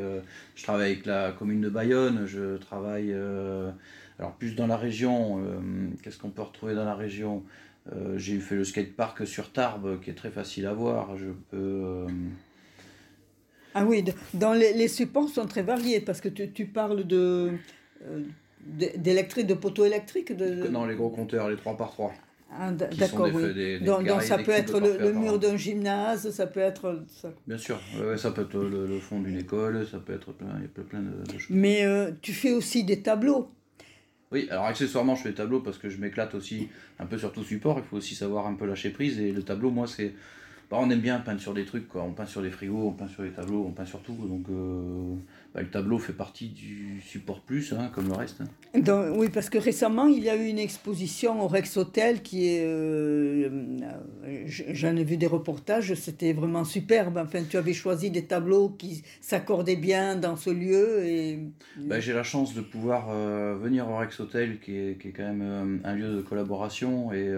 je 0.55 0.63
travaille 0.63 0.93
avec 0.93 1.07
la 1.07 1.33
commune 1.33 1.61
de 1.61 1.69
Bayonne. 1.69 2.27
Je 2.27 2.57
travaille 2.57 3.15
alors 4.19 4.33
plus 4.39 4.57
dans 4.57 4.67
la 4.67 4.77
région. 4.77 5.41
Qu'est-ce 6.03 6.19
qu'on 6.19 6.31
peut 6.31 6.43
retrouver 6.43 6.75
dans 6.75 6.85
la 6.85 6.95
région? 6.95 7.43
J'ai 8.17 8.39
fait 8.39 8.57
le 8.57 8.65
skatepark 8.65 9.27
sur 9.27 9.53
Tarbes, 9.53 10.01
qui 10.01 10.11
est 10.11 10.15
très 10.15 10.31
facile 10.31 10.67
à 10.67 10.73
voir. 10.73 11.17
Je 11.17 11.31
peux... 11.51 12.07
Ah 13.75 13.85
oui, 13.85 14.05
dans 14.35 14.53
les, 14.53 14.73
les, 14.73 14.89
supports 14.89 15.29
sont 15.29 15.47
très 15.47 15.63
variés 15.63 16.01
parce 16.01 16.21
que 16.21 16.29
tu, 16.29 16.51
tu 16.53 16.67
parles 16.67 17.05
de 17.05 17.51
euh, 18.07 18.21
d'électrique, 18.67 19.47
de 19.47 19.55
poteaux 19.55 19.85
électriques. 19.85 20.35
De, 20.37 20.69
Dans 20.69 20.87
les 20.87 20.95
gros 20.95 21.11
compteurs, 21.11 21.49
les 21.49 21.57
3 21.57 21.77
par 21.77 21.91
3 21.91 22.15
ah, 22.57 22.71
D'accord, 22.71 23.29
oui. 23.35 23.43
Des, 23.53 23.79
des 23.79 23.81
donc, 23.81 24.07
donc, 24.07 24.23
ça 24.23 24.39
peut 24.39 24.53
être 24.53 24.79
le, 24.79 24.97
le 24.97 25.13
mur 25.13 25.41
d'un 25.41 25.57
gymnase, 25.57 26.31
ça 26.31 26.47
peut 26.47 26.61
être... 26.61 27.03
Ça... 27.09 27.33
Bien 27.49 27.59
sûr, 27.59 27.81
ouais, 28.01 28.17
ça 28.17 28.31
peut 28.31 28.43
être 28.43 28.55
le, 28.55 28.87
le, 28.87 29.01
fond 29.01 29.21
d'une 29.21 29.39
école, 29.39 29.85
ça 29.91 29.99
peut 29.99 30.13
être 30.13 30.33
plein, 30.33 30.55
il 30.59 30.63
y 30.63 30.67
a 30.67 30.85
plein 30.85 31.01
de, 31.01 31.33
de 31.33 31.39
choses. 31.39 31.57
Mais 31.57 31.85
euh, 31.85 32.13
tu 32.23 32.33
fais 32.33 32.53
aussi 32.53 32.85
des 32.85 33.01
tableaux. 33.01 33.51
Oui, 34.31 34.47
alors 34.51 34.67
accessoirement, 34.67 35.17
je 35.17 35.23
fais 35.23 35.29
des 35.31 35.35
tableaux 35.35 35.61
parce 35.61 35.79
que 35.79 35.89
je 35.89 35.99
m'éclate 35.99 36.35
aussi 36.35 36.69
un 37.01 37.07
peu 37.07 37.19
sur 37.19 37.33
tout 37.33 37.43
support. 37.43 37.79
Il 37.79 37.85
faut 37.85 37.97
aussi 37.97 38.15
savoir 38.15 38.47
un 38.47 38.55
peu 38.55 38.67
lâcher 38.67 38.91
prise. 38.91 39.19
Et 39.21 39.33
le 39.33 39.43
tableau, 39.43 39.71
moi, 39.71 39.87
c'est 39.87 40.13
bah, 40.71 40.79
on 40.81 40.89
aime 40.91 41.01
bien 41.01 41.19
peindre 41.21 41.41
sur 41.41 41.53
des 41.53 41.65
trucs, 41.65 41.89
quoi. 41.89 42.03
on 42.03 42.13
peint 42.13 42.27
sur 42.27 42.43
des 42.43 42.51
frigos, 42.51 42.89
on 42.89 42.93
peint 42.93 43.09
sur 43.09 43.23
des 43.23 43.31
tableaux, 43.31 43.65
on 43.69 43.73
peint 43.73 43.85
sur 43.85 44.01
tout. 44.01 44.15
Donc 44.15 44.47
euh, 44.49 45.15
bah, 45.55 45.61
le 45.61 45.69
tableau 45.69 45.99
fait 45.99 46.15
partie 46.15 46.49
du 46.49 47.03
support 47.03 47.43
plus, 47.43 47.73
hein, 47.75 47.91
comme 47.95 48.09
le 48.09 48.15
reste. 48.15 48.41
Hein. 48.41 49.13
Oui, 49.15 49.29
parce 49.29 49.51
que 49.51 49.59
récemment, 49.59 50.07
il 50.07 50.25
y 50.25 50.31
a 50.31 50.37
eu 50.37 50.47
une 50.47 50.59
exposition 50.59 51.43
au 51.43 51.49
Rex 51.49 51.77
Hotel 51.77 52.23
qui 52.23 52.49
est. 52.49 52.65
Euh, 52.65 53.49
j'en 54.47 54.97
ai 54.97 55.05
vu 55.05 55.19
des 55.19 55.27
reportages, 55.27 55.95
c'était 55.95 56.33
vraiment 56.33 56.65
superbe. 56.65 57.19
Enfin, 57.19 57.43
tu 57.49 57.59
avais 57.59 57.75
choisi 57.75 58.11
des 58.11 58.25
tableaux 58.25 58.71
qui 58.71 59.05
s'accordaient 59.21 59.77
bien 59.77 60.17
dans 60.17 60.37
ce 60.37 60.51
lieu. 60.51 61.05
Et... 61.05 61.41
Bah, 61.77 62.01
J'ai 62.01 62.15
la 62.15 62.23
chance 62.23 62.55
de 62.55 62.63
pouvoir 62.63 63.09
euh, 63.11 63.55
venir 63.61 63.89
au 63.89 63.97
Rex 63.99 64.19
Hotel, 64.19 64.61
qui 64.61 64.77
est, 64.77 64.99
qui 64.99 65.09
est, 65.09 65.13
quand 65.13 65.23
même 65.25 65.81
un 65.85 65.95
lieu 65.95 66.17
de 66.17 66.23
collaboration, 66.23 67.13
et, 67.13 67.31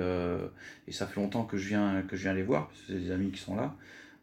et 0.87 0.93
ça 0.93 1.07
fait 1.07 1.21
longtemps 1.21 1.45
que 1.45 1.57
je 1.57 1.69
viens, 1.69 2.03
que 2.09 2.17
je 2.17 2.23
viens 2.23 2.35
les 2.35 2.45
voir, 2.45 2.69
parce 2.69 2.81
que 2.83 2.93
c'est 2.95 3.16
qui 3.31 3.41
sont 3.41 3.57
là. 3.57 3.75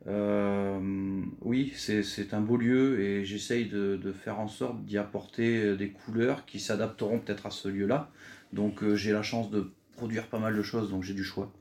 Euh, 0.08 1.22
oui, 1.42 1.72
c'est 1.76 2.34
un 2.34 2.42
beau 2.42 2.58
lieu 2.58 3.00
et 3.00 3.24
j'essaye 3.24 3.68
de, 3.68 3.96
de, 3.96 4.12
faire 4.12 4.40
en 4.40 4.50
sorte 4.50 4.84
d'y 4.84 4.98
apporter 4.98 5.78
des 5.78 5.90
couleurs 5.90 6.46
qui 6.46 6.60
s'adapteront 6.60 7.20
peut-être 7.20 7.46
à 7.46 7.52
ce 7.52 7.70
lieu-là. 7.70 8.12
Donc 8.54 8.84
euh, 8.84 8.96
j'ai 8.96 9.12
la 9.12 9.24
chance 9.24 9.50
de 9.50 9.72
produire 9.96 10.28
pas 10.28 10.40
mal 10.40 10.56
de 10.56 10.62
choses, 10.62 10.90
donc 10.90 11.04
j'ai 11.04 11.14
du 11.14 11.24
choix. 11.24 11.52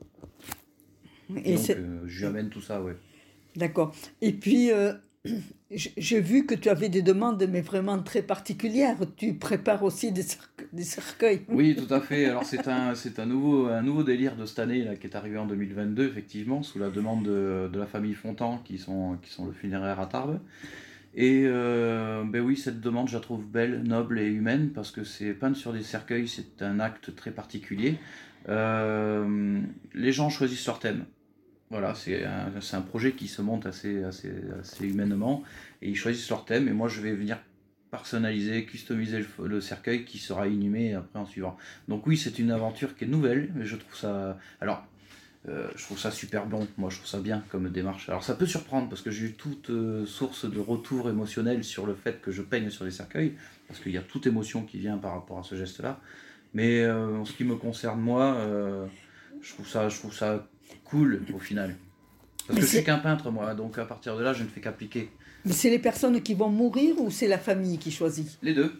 Et 1.43 1.55
donc 1.55 1.69
euh, 1.71 2.01
je 2.05 2.25
amène 2.25 2.49
tout 2.49 2.61
ça, 2.61 2.81
ouais. 2.81 2.95
D'accord. 3.55 3.95
Et 4.21 4.33
puis, 4.33 4.71
euh, 4.71 4.93
j'ai 5.71 6.19
vu 6.19 6.45
que 6.45 6.53
tu 6.53 6.69
avais 6.69 6.89
des 6.89 7.01
demandes, 7.01 7.45
mais 7.49 7.61
vraiment 7.61 7.97
très 8.01 8.21
particulières. 8.21 8.97
Tu 9.15 9.33
prépares 9.33 9.83
aussi 9.83 10.11
des, 10.11 10.23
cercueils. 10.83 11.41
Oui, 11.49 11.75
tout 11.75 11.91
à 11.93 12.01
fait. 12.01 12.25
Alors, 12.25 12.43
c'est 12.43 12.67
un, 12.67 12.93
un, 12.93 13.25
nouveau, 13.25 13.67
un 13.67 13.81
nouveau 13.81 14.03
délire 14.03 14.35
de 14.35 14.45
cette 14.45 14.59
année 14.59 14.83
là, 14.83 14.95
qui 14.95 15.07
est 15.07 15.15
arrivé 15.15 15.37
en 15.37 15.45
2022, 15.45 16.07
effectivement, 16.07 16.61
sous 16.61 16.79
la 16.79 16.89
demande 16.89 17.23
de, 17.23 17.69
de 17.71 17.79
la 17.79 17.85
famille 17.85 18.13
Fontan, 18.13 18.59
qui 18.65 18.77
sont, 18.77 19.17
qui 19.21 19.31
sont 19.31 19.45
le 19.45 19.53
funéraire 19.53 19.99
à 19.99 20.07
Tarbes. 20.07 20.39
Et 21.15 21.43
euh, 21.45 22.23
ben 22.25 22.41
oui, 22.41 22.57
cette 22.57 22.81
demande, 22.81 23.07
je 23.07 23.13
la 23.13 23.19
trouve 23.19 23.45
belle, 23.45 23.83
noble 23.83 24.19
et 24.19 24.27
humaine, 24.27 24.71
parce 24.73 24.91
que 24.91 25.03
c'est 25.03 25.33
peindre 25.33 25.55
sur 25.55 25.71
des 25.71 25.83
cercueils, 25.83 26.27
c'est 26.27 26.61
un 26.63 26.79
acte 26.79 27.15
très 27.15 27.31
particulier. 27.31 27.97
Euh, 28.49 29.61
les 29.93 30.11
gens 30.11 30.29
choisissent 30.29 30.65
leur 30.65 30.79
thème. 30.79 31.05
Voilà, 31.73 31.95
c'est 31.95 32.23
un, 32.23 32.81
projet 32.81 33.13
qui 33.13 33.27
se 33.27 33.41
monte 33.41 33.65
assez, 33.65 34.03
humainement 34.79 35.41
et 35.81 35.89
ils 35.89 35.95
choisissent 35.95 36.29
leur 36.29 36.45
thème 36.45 36.67
et 36.67 36.71
moi 36.71 36.87
je 36.87 37.01
vais 37.01 37.13
venir 37.13 37.39
personnaliser, 37.89 38.65
customiser 38.65 39.25
le, 39.43 39.59
cercueil 39.59 40.05
qui 40.05 40.19
sera 40.19 40.47
inhumé 40.47 40.93
après 40.93 41.17
en 41.17 41.25
suivant. 41.25 41.57
Donc 41.87 42.05
oui, 42.05 42.15
c'est 42.15 42.37
une 42.37 42.51
aventure 42.51 42.95
qui 42.95 43.05
est 43.05 43.07
nouvelle, 43.07 43.51
mais 43.55 43.65
je 43.65 43.75
trouve 43.75 43.95
ça... 43.95 44.37
Alors, 44.61 44.85
euh, 45.49 45.67
je 45.75 45.83
trouve 45.83 45.97
ça 45.97 46.11
super 46.11 46.45
bon, 46.45 46.67
moi 46.77 46.91
je 46.91 46.97
trouve 46.97 47.09
ça 47.09 47.19
bien 47.19 47.43
comme 47.49 47.67
démarche. 47.71 48.07
Alors 48.07 48.23
ça 48.23 48.35
peut 48.35 48.45
surprendre 48.45 48.87
parce 48.87 49.01
que 49.01 49.09
j'ai 49.09 49.25
eu 49.25 49.33
toute 49.33 49.71
euh, 49.71 50.05
source 50.05 50.45
de 50.45 50.59
retour 50.59 51.09
émotionnel 51.09 51.63
sur 51.63 51.87
le 51.87 51.95
fait 51.95 52.21
que 52.21 52.31
je 52.31 52.43
peigne 52.43 52.69
sur 52.69 52.85
les 52.85 52.91
cercueils, 52.91 53.33
parce 53.67 53.79
qu'il 53.79 53.93
y 53.93 53.97
a 53.97 54.03
toute 54.03 54.27
émotion 54.27 54.61
qui 54.61 54.77
vient 54.77 54.99
par 54.99 55.13
rapport 55.13 55.39
à 55.39 55.43
ce 55.43 55.55
geste-là. 55.55 55.99
Mais 56.53 56.81
euh, 56.81 57.17
en 57.17 57.25
ce 57.25 57.33
qui 57.33 57.45
me 57.45 57.55
concerne 57.55 57.99
moi, 57.99 58.37
je 59.41 59.53
trouve 59.53 59.67
ça, 59.67 59.89
je 59.89 59.97
trouve 59.97 60.13
ça 60.13 60.47
cool 60.83 61.21
au 61.33 61.39
final. 61.39 61.75
Parce 62.47 62.59
que 62.59 62.65
je 62.65 62.69
suis 62.69 62.83
qu'un 62.83 62.97
peintre, 62.97 63.31
moi, 63.31 63.53
donc 63.53 63.77
à 63.77 63.85
partir 63.85 64.17
de 64.17 64.23
là, 64.23 64.33
je 64.33 64.43
ne 64.43 64.49
fais 64.49 64.61
qu'appliquer. 64.61 65.09
Mais 65.45 65.53
c'est 65.53 65.69
les 65.69 65.79
personnes 65.79 66.21
qui 66.21 66.33
vont 66.33 66.49
mourir 66.49 66.99
ou 66.99 67.09
c'est 67.09 67.27
la 67.27 67.37
famille 67.37 67.77
qui 67.77 67.91
choisit 67.91 68.37
Les 68.41 68.53
deux. 68.53 68.73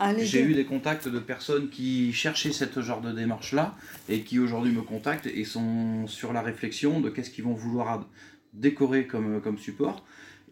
Ah, 0.00 0.16
J'ai 0.16 0.42
eu 0.42 0.54
des 0.54 0.64
contacts 0.64 1.08
de 1.08 1.18
personnes 1.18 1.70
qui 1.70 2.12
cherchaient 2.12 2.52
ce 2.52 2.80
genre 2.80 3.00
de 3.00 3.10
démarche-là 3.10 3.74
et 4.08 4.20
qui 4.20 4.38
aujourd'hui 4.38 4.72
me 4.72 4.82
contactent 4.82 5.26
et 5.26 5.44
sont 5.44 6.06
sur 6.06 6.32
la 6.32 6.40
réflexion 6.40 7.00
de 7.00 7.10
qu'est-ce 7.10 7.30
qu'ils 7.30 7.42
vont 7.42 7.54
vouloir 7.54 8.06
décorer 8.52 9.08
comme, 9.08 9.40
comme 9.40 9.58
support. 9.58 10.04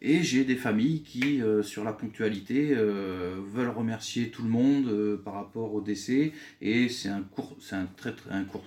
Et 0.02 0.23
j'ai 0.23 0.45
des 0.45 0.57
familles 0.57 1.02
qui, 1.02 1.40
euh, 1.40 1.62
sur 1.62 1.85
la 1.85 1.93
ponctualité, 1.93 2.73
euh, 2.73 3.37
veulent 3.52 3.71
remercier 3.71 4.31
tout 4.31 4.43
le 4.43 4.49
monde 4.49 4.88
euh, 4.88 5.16
par 5.16 5.35
rapport 5.35 5.73
au 5.75 5.81
décès. 5.81 6.33
Et 6.61 6.88
c'est 6.88 7.09
un 7.09 7.23
court, 7.23 7.57
c'est 7.61 7.76
un 7.76 7.88
très, 7.97 8.12
très 8.12 8.31
un 8.31 8.45
court, 8.45 8.64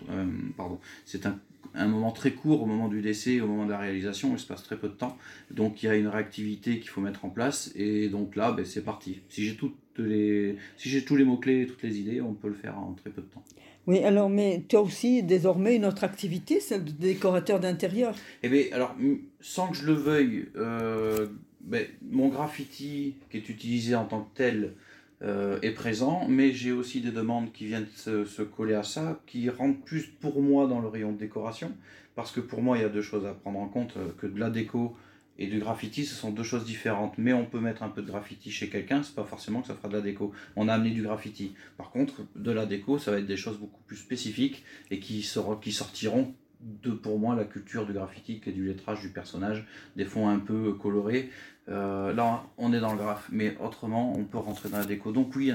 pardon, 0.58 0.80
c'est 1.06 1.26
un 1.26 1.38
un 1.76 1.88
moment 1.88 2.12
très 2.12 2.32
court 2.32 2.62
au 2.62 2.66
moment 2.66 2.88
du 2.88 3.02
décès, 3.02 3.42
au 3.42 3.48
moment 3.48 3.66
de 3.66 3.72
la 3.72 3.80
réalisation, 3.80 4.34
il 4.34 4.40
se 4.40 4.48
passe 4.48 4.64
très 4.64 4.78
peu 4.78 4.88
de 4.88 4.94
temps. 4.94 5.18
Donc 5.52 5.82
il 5.84 5.88
y 5.88 5.90
a 5.90 5.96
une 5.96 6.08
réactivité 6.08 6.80
qu'il 6.80 6.90
faut 6.90 7.02
mettre 7.02 7.26
en 7.26 7.30
place 7.30 7.72
et 7.76 8.10
donc 8.10 8.36
là 8.36 8.52
ben, 8.52 8.66
c'est 8.66 8.84
parti. 8.84 9.22
Si 9.30 9.46
j'ai 9.46 9.56
toutes 9.56 9.76
les 9.98 10.56
si 10.78 10.90
j'ai 10.90 11.04
tous 11.04 11.16
les 11.16 11.26
mots 11.26 11.38
clés, 11.38 11.68
toutes 11.68 11.84
les 11.84 12.00
idées, 12.00 12.22
on 12.22 12.34
peut 12.34 12.50
le 12.50 12.56
faire 12.56 12.78
en 12.78 12.94
très 12.94 13.10
peu 13.10 13.22
de 13.22 13.28
temps. 13.28 13.44
Oui, 13.88 14.04
alors, 14.04 14.30
mais 14.30 14.64
tu 14.68 14.76
as 14.76 14.82
aussi 14.82 15.24
désormais 15.24 15.76
une 15.76 15.86
autre 15.86 16.04
activité, 16.04 16.60
celle 16.60 16.86
de 16.86 16.92
décorateur 16.92 17.60
d'intérieur? 17.60 18.14
Eh 18.44 18.50
bien, 18.50 18.66
alors, 18.72 18.96
sans 19.40 19.70
que 19.70 19.78
je 19.78 19.88
le 19.88 19.94
veuille, 19.94 20.46
euh, 20.58 21.26
ben, 21.62 21.88
mon 22.08 22.28
graffiti 22.28 23.16
qui 23.32 23.38
est 23.38 23.50
utilisé 23.50 23.96
en 23.96 24.06
tant 24.06 24.22
que 24.22 24.30
tel 24.36 24.74
euh, 25.22 25.60
est 25.62 25.72
présent, 25.72 26.26
mais 26.30 26.54
j'ai 26.54 26.72
aussi 26.72 27.02
des 27.02 27.12
demandes 27.12 27.52
qui 27.52 27.66
viennent 27.66 27.88
se, 27.96 28.42
coller 28.42 28.76
à 28.76 28.84
ça, 28.84 29.22
qui 29.28 29.50
rentrent 29.50 29.82
plus 29.82 30.08
pour 30.08 30.42
moi 30.42 30.66
dans 30.66 30.80
le 30.80 30.88
rayon 30.88 31.12
de 31.12 31.18
décoration, 31.18 31.74
parce 32.16 32.32
que 32.32 32.40
pour 32.40 32.62
moi, 32.62 32.78
il 32.78 32.82
y 32.82 32.86
a 32.86 32.90
deux 32.90 33.02
choses 33.02 33.26
à 33.26 33.34
prendre 33.34 33.60
en 33.60 33.68
compte, 33.68 33.98
euh, 33.98 34.10
que 34.18 34.28
de 34.28 34.40
la 34.40 34.50
déco 34.50 34.96
et 35.38 35.48
du 35.48 35.60
graffiti, 35.60 36.06
ce 36.06 36.16
sont 36.16 36.32
deux 36.32 36.44
choses 36.44 36.66
différentes. 36.66 37.18
Mais 37.18 37.34
on 37.34 37.46
peut 37.46 37.60
mettre 37.60 37.84
un 37.84 37.90
peu 37.90 38.02
de 38.02 38.08
graffiti 38.08 38.52
chez 38.52 38.70
quelqu'un, 38.70 39.04
c'est 39.04 39.16
pas 39.16 39.24
forcément 39.24 39.62
que 39.62 39.68
ça 39.68 39.76
fera 39.76 39.88
de 39.88 39.94
la 39.94 40.02
déco. 40.02 40.34
On 40.56 40.68
a 40.68 40.74
amené 40.74 40.92
du 40.92 41.02
graffiti. 41.02 41.54
Par 41.78 41.92
contre, 41.92 42.22
de 42.36 42.52
la 42.52 42.66
déco, 42.66 42.98
ça 42.98 43.12
va 43.12 43.20
être 43.20 43.28
des 43.28 43.38
choses 43.38 43.58
beaucoup 43.58 43.82
plus 43.88 43.98
spécifiques 43.98 44.64
et 44.92 45.00
qui, 45.00 45.26
qui 45.62 45.72
sortiront 45.72 46.34
de, 46.62 46.92
pour 46.92 47.20
moi, 47.20 47.36
la 47.36 47.46
culture 47.46 47.86
du 47.86 47.94
graffiti 47.94 48.42
et 48.46 48.52
du 48.52 48.68
lettrage 48.68 49.02
du 49.02 49.10
personnage, 49.10 49.66
des 49.96 50.06
fonds 50.06 50.28
un 50.28 50.40
peu 50.40 50.74
colorés. 50.74 51.30
Euh, 51.70 52.14
là, 52.14 52.44
on 52.58 52.74
est 52.74 52.80
dans 52.80 52.92
le 52.94 52.98
graphe, 52.98 53.28
mais 53.32 53.56
autrement, 53.64 54.14
on 54.18 54.24
peut 54.24 54.38
rentrer 54.38 54.70
dans 54.70 54.78
la 54.78 54.86
déco. 54.86 55.12
Donc 55.12 55.36
oui, 55.36 55.52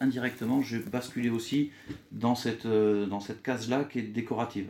indirectement, 0.00 0.62
j'ai 0.62 0.78
basculé 0.78 1.30
aussi 1.30 1.70
dans 2.12 2.34
cette, 2.34 2.66
euh, 2.66 3.06
dans 3.06 3.20
cette 3.20 3.42
case-là 3.42 3.84
qui 3.84 3.98
est 3.98 4.02
décorative. 4.02 4.68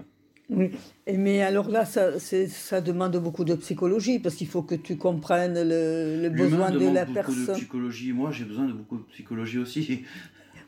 Oui, 0.49 0.71
mais 1.13 1.43
alors 1.43 1.69
là, 1.69 1.85
ça, 1.85 2.21
ça 2.21 2.81
demande 2.81 3.17
beaucoup 3.17 3.45
de 3.45 3.57
psychologie 3.57 4.21
parce 4.21 4.37
qu'il 4.37 4.47
faut 4.47 4.63
que 4.63 4.77
tu 4.77 4.97
comprennes 4.97 5.55
le, 5.55 6.23
le 6.23 6.31
besoin 6.31 6.71
de 6.71 6.89
la 6.89 7.05
personne. 7.05 7.47
de 7.47 7.53
psychologie. 7.53 8.13
Moi, 8.13 8.31
j'ai 8.31 8.45
besoin 8.45 8.67
de 8.67 8.73
beaucoup 8.73 8.99
de 8.99 9.03
psychologie 9.13 9.59
aussi. 9.59 10.05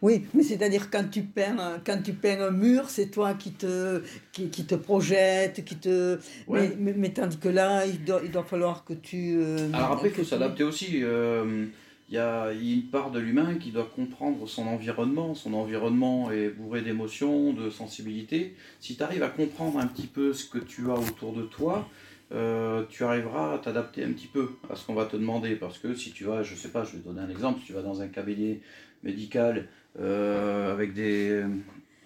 Oui, 0.00 0.26
mais 0.34 0.42
c'est-à-dire 0.42 0.90
quand 0.90 1.10
tu 1.10 1.22
peins, 1.22 1.80
quand 1.84 2.00
tu 2.02 2.12
peins 2.12 2.40
un 2.40 2.50
mur, 2.50 2.88
c'est 2.88 3.10
toi 3.10 3.34
qui 3.34 3.52
te, 3.52 4.02
qui, 4.32 4.48
qui, 4.48 4.64
te 4.64 4.76
projette, 4.76 5.64
qui 5.64 5.76
te. 5.76 6.18
Mais, 6.48 6.76
mais, 6.78 7.10
tandis 7.10 7.38
que 7.38 7.48
là, 7.48 7.84
il 7.84 8.04
doit, 8.04 8.20
il 8.24 8.30
doit 8.30 8.44
falloir 8.44 8.84
que 8.84 8.94
tu. 8.94 9.36
Euh, 9.38 9.70
alors 9.72 9.92
après, 9.92 10.08
il 10.08 10.14
faut 10.14 10.24
s'adapter 10.24 10.62
aussi. 10.62 11.00
Euh, 11.02 11.66
il 12.10 12.14
y 12.14 12.18
a 12.18 12.52
une 12.52 12.84
part 12.84 13.10
de 13.10 13.18
l'humain 13.18 13.56
qui 13.56 13.70
doit 13.70 13.90
comprendre 13.94 14.48
son 14.48 14.66
environnement. 14.66 15.34
Son 15.34 15.52
environnement 15.52 16.30
est 16.30 16.48
bourré 16.48 16.80
d'émotions, 16.80 17.52
de 17.52 17.68
sensibilité. 17.68 18.54
Si 18.80 18.96
tu 18.96 19.02
arrives 19.02 19.22
à 19.22 19.28
comprendre 19.28 19.78
un 19.78 19.86
petit 19.86 20.06
peu 20.06 20.32
ce 20.32 20.46
que 20.46 20.58
tu 20.58 20.90
as 20.90 20.94
autour 20.94 21.34
de 21.34 21.42
toi, 21.42 21.86
euh, 22.32 22.84
tu 22.88 23.04
arriveras 23.04 23.54
à 23.54 23.58
t'adapter 23.58 24.04
un 24.04 24.12
petit 24.12 24.26
peu 24.26 24.52
à 24.70 24.76
ce 24.76 24.86
qu'on 24.86 24.94
va 24.94 25.04
te 25.04 25.16
demander. 25.16 25.54
Parce 25.54 25.78
que 25.78 25.94
si 25.94 26.12
tu 26.12 26.24
vas, 26.24 26.42
je 26.42 26.54
sais 26.54 26.70
pas, 26.70 26.82
je 26.84 26.92
vais 26.92 26.98
te 26.98 27.04
donner 27.08 27.20
un 27.20 27.28
exemple, 27.28 27.60
si 27.60 27.66
tu 27.66 27.72
vas 27.74 27.82
dans 27.82 28.00
un 28.00 28.08
cabinet 28.08 28.62
médical 29.02 29.68
euh, 30.00 30.72
avec 30.72 30.94
des, 30.94 31.42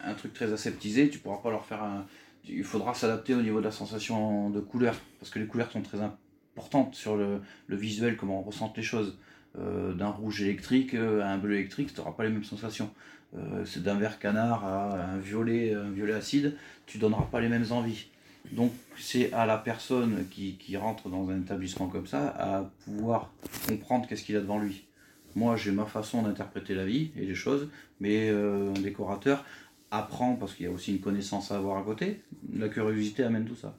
un 0.01 0.15
truc 0.15 0.33
très 0.33 0.53
aseptisé, 0.53 1.09
tu 1.09 1.19
pourras 1.19 1.39
pas 1.39 1.51
leur 1.51 1.65
faire 1.65 1.83
un. 1.83 2.07
Il 2.49 2.65
faudra 2.65 2.93
s'adapter 2.93 3.35
au 3.35 3.43
niveau 3.43 3.61
de 3.61 3.65
la 3.65 3.71
sensation 3.71 4.51
de 4.51 4.61
couleur. 4.61 4.97
Parce 5.21 5.31
que 5.31 5.39
les 5.39 5.47
couleurs 5.47 5.71
sont 5.71 5.83
très 5.83 5.99
importantes 6.01 6.97
sur 6.97 7.17
le, 7.17 7.41
visuel, 7.69 8.17
comment 8.17 8.41
on 8.41 8.43
ressent 8.43 8.73
les 8.77 8.83
choses. 8.83 9.17
Euh, 9.59 9.93
d'un 9.93 10.09
rouge 10.09 10.41
électrique 10.41 10.95
à 10.95 11.29
un 11.29 11.37
bleu 11.37 11.57
électrique, 11.57 11.93
tu 11.93 12.01
n'auras 12.01 12.13
pas 12.13 12.25
les 12.25 12.31
mêmes 12.31 12.43
sensations. 12.43 12.91
Euh, 13.35 13.65
c'est 13.65 13.83
d'un 13.83 13.95
vert 13.95 14.19
canard 14.19 14.65
à 14.65 15.13
un 15.13 15.19
violet, 15.19 15.75
un 15.75 15.91
violet 15.91 16.13
acide, 16.13 16.57
tu 16.87 16.99
donneras 16.99 17.29
pas 17.31 17.41
les 17.41 17.49
mêmes 17.49 17.71
envies. 17.71 18.07
Donc 18.51 18.73
c'est 18.99 19.33
à 19.33 19.47
la 19.47 19.57
personne 19.57 20.27
qui, 20.31 20.57
qui, 20.57 20.77
rentre 20.77 21.09
dans 21.09 21.31
un 21.31 21.41
établissement 21.41 21.87
comme 21.87 22.07
ça 22.07 22.29
à 22.39 22.71
pouvoir 22.85 23.31
comprendre 23.69 24.07
qu'est-ce 24.07 24.25
qu'il 24.25 24.37
a 24.37 24.41
devant 24.41 24.59
lui. 24.59 24.85
Moi 25.35 25.57
j'ai 25.57 25.73
ma 25.73 25.87
façon 25.87 26.23
d'interpréter 26.23 26.75
la 26.75 26.85
vie 26.85 27.11
et 27.17 27.25
les 27.25 27.35
choses, 27.35 27.69
mais 28.01 28.31
euh, 28.31 28.71
un 28.71 28.81
décorateur 28.81 29.45
apprend 29.91 30.37
parce 30.37 30.55
qu'il 30.55 30.67
y 30.67 30.69
a 30.69 30.73
aussi 30.73 30.93
une 30.93 31.01
connaissance 31.01 31.53
à 31.53 31.57
avoir 31.57 31.79
à 31.79 31.83
côté. 31.83 32.23
La 32.55 32.69
curiosité 32.69 33.25
amène 33.25 33.45
tout 33.45 33.57
ça. 33.57 33.77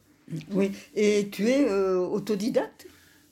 Oui, 0.51 0.71
et 0.95 1.29
tu 1.31 1.49
es 1.49 1.69
autodidacte? 1.69 2.87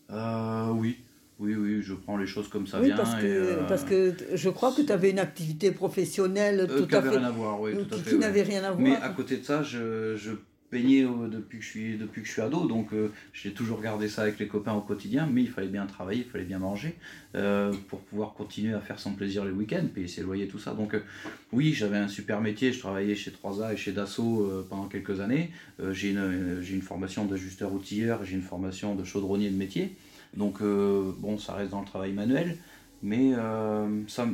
Oui, 0.10 0.98
oui, 1.42 1.56
oui, 1.56 1.82
je 1.82 1.96
prends 1.96 2.18
les 2.18 2.28
choses 2.28 2.48
comme 2.50 2.68
ça 2.68 2.80
oui, 2.80 2.88
vient. 2.88 2.96
Parce 2.96 3.16
que, 3.16 3.25
euh, 3.25 3.63
parce 3.68 3.84
que 3.84 4.13
je 4.36 4.50
crois 4.50 4.72
que 4.72 4.84
tu 4.84 4.92
avais 4.92 5.10
une 5.10 5.18
activité 5.18 5.72
professionnelle 5.72 6.68
euh, 6.70 6.86
tout 6.86 6.96
à 6.96 7.01
fait. 7.01 7.10
rien 7.10 7.24
à 7.24 7.32
voir, 7.32 7.60
oui, 7.60 7.74
tout 7.74 7.96
à 7.96 7.98
qui, 7.98 8.04
fait. 8.04 8.10
qui 8.12 8.18
n'avait 8.18 8.44
rien 8.44 8.63
à 8.63 8.72
voir. 8.72 8.80
Mais 8.80 8.96
à 8.96 9.10
côté 9.10 9.38
de 9.38 9.44
ça, 9.44 9.63
je, 9.63 10.16
je 10.18 10.34
peignais 10.72 11.04
depuis 11.04 11.60
que 11.60 11.63
je 11.63 11.70
suis, 11.70 11.98
depuis 11.98 12.22
que 12.22 12.28
je 12.28 12.34
suis 12.34 12.42
ado, 12.42 12.66
donc 12.66 12.94
euh, 12.94 13.12
j'ai 13.34 13.51
toujours 13.51 13.82
gardé 13.82 14.08
ça 14.08 14.24
avec 14.24 14.40
les 14.40 14.48
copains 14.48 14.74
au 14.74 14.82
quotidien, 14.82 15.28
mais 15.32 15.42
il 15.44 15.50
fallait 15.50 15.68
bien 15.68 15.86
travailler, 15.86 16.24
il 16.25 16.32
fallait 16.32 16.46
bien 16.46 16.60
manger 16.60 16.96
euh, 17.36 17.74
pour 17.90 18.00
pouvoir 18.00 18.34
continuer 18.34 18.74
à 18.74 18.80
faire 18.80 19.00
son 19.00 19.13
plaisir 19.13 19.46
les 19.46 19.51
week-ends, 19.51 19.86
payer 19.94 20.08
ses 20.08 20.24
loyers, 20.24 20.48
tout 20.48 20.60
ça. 20.60 20.74
Donc 20.74 20.96
euh, 20.96 21.04
oui, 21.51 21.74
j'avais 21.74 21.98
un 21.98 22.08
super 22.08 22.42
métier, 22.42 22.72
je 22.72 22.80
travaillais 22.80 23.16
chez 23.16 23.32
3A 23.32 23.74
et 23.74 23.78
chez 23.78 23.92
Dassault 23.92 24.44
euh, 24.44 24.66
pendant 24.68 24.88
quelques 24.88 25.20
années. 25.20 25.51
Euh, 25.82 25.94
j'ai 25.94 26.12
une, 26.12 26.82
formation 26.82 27.25
d'ajusteur 27.25 27.74
outilleur, 27.74 28.24
j'ai 28.24 28.36
une 28.36 28.42
formation 28.42 28.96
de 28.96 29.04
chaudronnier 29.04 29.50
de 29.50 29.58
métier. 29.58 29.96
Donc 30.36 30.62
euh, 30.62 31.12
bon, 31.18 31.38
ça 31.38 31.54
reste 31.54 31.72
dans 31.72 31.82
le 31.82 31.86
travail 31.86 32.13
manuel, 32.13 32.58
mais 33.04 33.34
euh, 33.36 33.88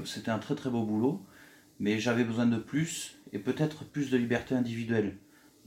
c'était 0.06 0.32
un 0.32 0.40
très 0.40 0.56
très 0.56 0.70
beau 0.70 0.84
boulot. 0.84 1.22
Mais 1.80 2.00
j'avais 2.00 2.24
besoin 2.24 2.48
de 2.48 2.58
plus 2.58 3.16
et 3.34 3.40
peut-être 3.40 3.86
plus 3.86 4.10
de 4.10 4.18
liberté 4.18 4.56
individuelle. 4.56 5.16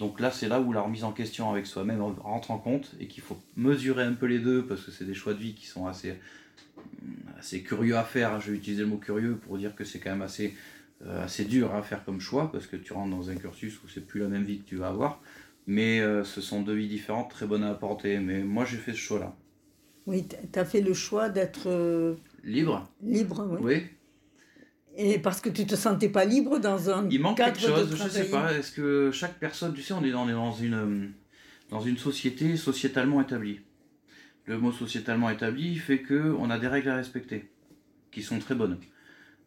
Donc 0.01 0.19
là, 0.19 0.31
c'est 0.31 0.49
là 0.49 0.61
où 0.63 0.73
la 0.73 0.81
remise 0.81 1.05
en 1.05 1.13
question 1.13 1.51
avec 1.51 1.67
soi-même 1.67 2.01
rentre 2.01 2.51
en 2.51 2.59
compte 2.59 2.95
et 2.99 3.07
qu'il 3.07 3.23
faut 3.23 3.39
mesurer 3.55 4.03
un 4.03 4.15
peu 4.15 4.25
les 4.25 4.39
deux 4.39 4.65
parce 4.65 4.81
que 4.83 4.91
c'est 4.91 5.05
des 5.05 5.13
choix 5.13 5.35
de 5.35 5.39
vie 5.39 5.53
qui 5.53 5.67
sont 5.67 5.87
assez, 5.87 6.15
assez 7.39 7.63
curieux 7.63 7.99
à 7.99 8.03
faire. 8.03 8.41
Je 8.41 8.51
vais 8.51 8.57
utiliser 8.57 8.83
le 8.83 8.89
mot 8.89 8.97
curieux 8.97 9.37
pour 9.37 9.59
dire 9.59 9.77
que 9.77 9.85
c'est 9.85 9.99
quand 9.99 10.11
même 10.11 10.23
assez, 10.23 10.57
euh, 11.05 11.23
assez 11.23 11.45
dur 11.45 11.75
à 11.75 11.83
faire 11.83 12.03
comme 12.03 12.19
choix 12.19 12.51
parce 12.51 12.67
que 12.67 12.77
tu 12.77 12.95
rentres 12.95 13.15
dans 13.15 13.29
un 13.29 13.37
cursus 13.37 13.79
où 13.85 13.89
c'est 13.89 14.01
plus 14.01 14.21
la 14.21 14.29
même 14.29 14.45
vie 14.45 14.61
que 14.61 14.69
tu 14.71 14.77
vas 14.77 14.89
avoir. 14.89 15.21
Mais 15.67 16.01
euh, 16.01 16.25
ce 16.25 16.41
sont 16.41 16.63
deux 16.63 16.75
vies 16.75 16.89
différentes, 16.89 17.31
très 17.31 17.47
bonnes 17.47 17.63
à 17.63 17.71
apporter. 17.71 18.19
Mais 18.21 18.43
moi, 18.43 18.65
j'ai 18.65 18.79
fait 18.79 18.93
ce 18.93 18.99
choix-là. 18.99 19.37
Oui, 20.07 20.27
tu 20.27 20.59
as 20.59 20.65
fait 20.65 20.81
le 20.81 20.95
choix 20.95 21.29
d'être 21.29 21.69
euh, 21.69 22.15
libre. 22.43 22.89
Libre, 23.03 23.47
oui. 23.51 23.59
Oui. 23.61 23.83
Et 25.03 25.19
parce 25.19 25.41
que 25.41 25.49
tu 25.49 25.67
te 25.67 25.77
sentais 25.77 26.11
pas 26.11 26.27
libre 26.27 26.59
dans 26.59 26.91
un 26.91 27.09
Il 27.09 27.21
manque 27.21 27.39
quelque 27.39 27.59
chose, 27.59 27.97
je 27.97 28.09
sais 28.09 28.29
pas. 28.29 28.53
Est-ce 28.53 28.71
que 28.73 29.11
chaque 29.13 29.39
personne, 29.39 29.73
tu 29.73 29.81
sais, 29.81 29.95
on 29.95 30.05
est 30.05 30.11
dans, 30.11 30.25
on 30.25 30.29
est 30.29 30.33
dans 30.33 30.53
une 30.53 31.13
dans 31.71 31.81
une 31.81 31.97
société 31.97 32.57
sociétalement 32.57 33.23
établie. 33.23 33.61
Le 34.45 34.59
mot 34.59 34.73
sociétalement 34.73 35.31
établi 35.31 35.77
fait 35.77 36.01
que 36.01 36.35
on 36.39 36.51
a 36.51 36.59
des 36.59 36.67
règles 36.67 36.91
à 36.91 36.97
respecter, 36.97 37.49
qui 38.11 38.23
sont 38.23 38.39
très 38.39 38.55
bonnes. 38.55 38.79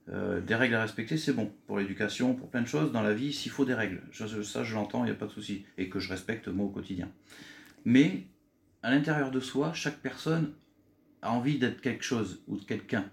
Euh, 0.09 0.41
des 0.41 0.55
règles 0.55 0.75
à 0.75 0.81
respecter, 0.81 1.17
c'est 1.17 1.33
bon 1.33 1.51
pour 1.67 1.77
l'éducation, 1.77 2.33
pour 2.33 2.49
plein 2.49 2.61
de 2.61 2.67
choses 2.67 2.91
dans 2.91 3.01
la 3.01 3.13
vie. 3.13 3.33
S'il 3.33 3.51
faut 3.51 3.65
des 3.65 3.73
règles, 3.73 4.01
je, 4.11 4.41
ça 4.41 4.63
je 4.63 4.73
l'entends, 4.73 5.03
il 5.03 5.07
n'y 5.07 5.11
a 5.11 5.15
pas 5.15 5.27
de 5.27 5.31
souci, 5.31 5.65
et 5.77 5.89
que 5.89 5.99
je 5.99 6.09
respecte 6.09 6.47
moi 6.47 6.65
au 6.65 6.69
quotidien. 6.69 7.09
Mais 7.85 8.23
à 8.81 8.91
l'intérieur 8.91 9.31
de 9.31 9.39
soi, 9.39 9.73
chaque 9.73 9.99
personne 9.99 10.53
a 11.21 11.31
envie 11.31 11.57
d'être 11.57 11.81
quelque 11.81 12.03
chose, 12.03 12.41
ou 12.47 12.57
de 12.57 12.63
quelqu'un, 12.63 13.05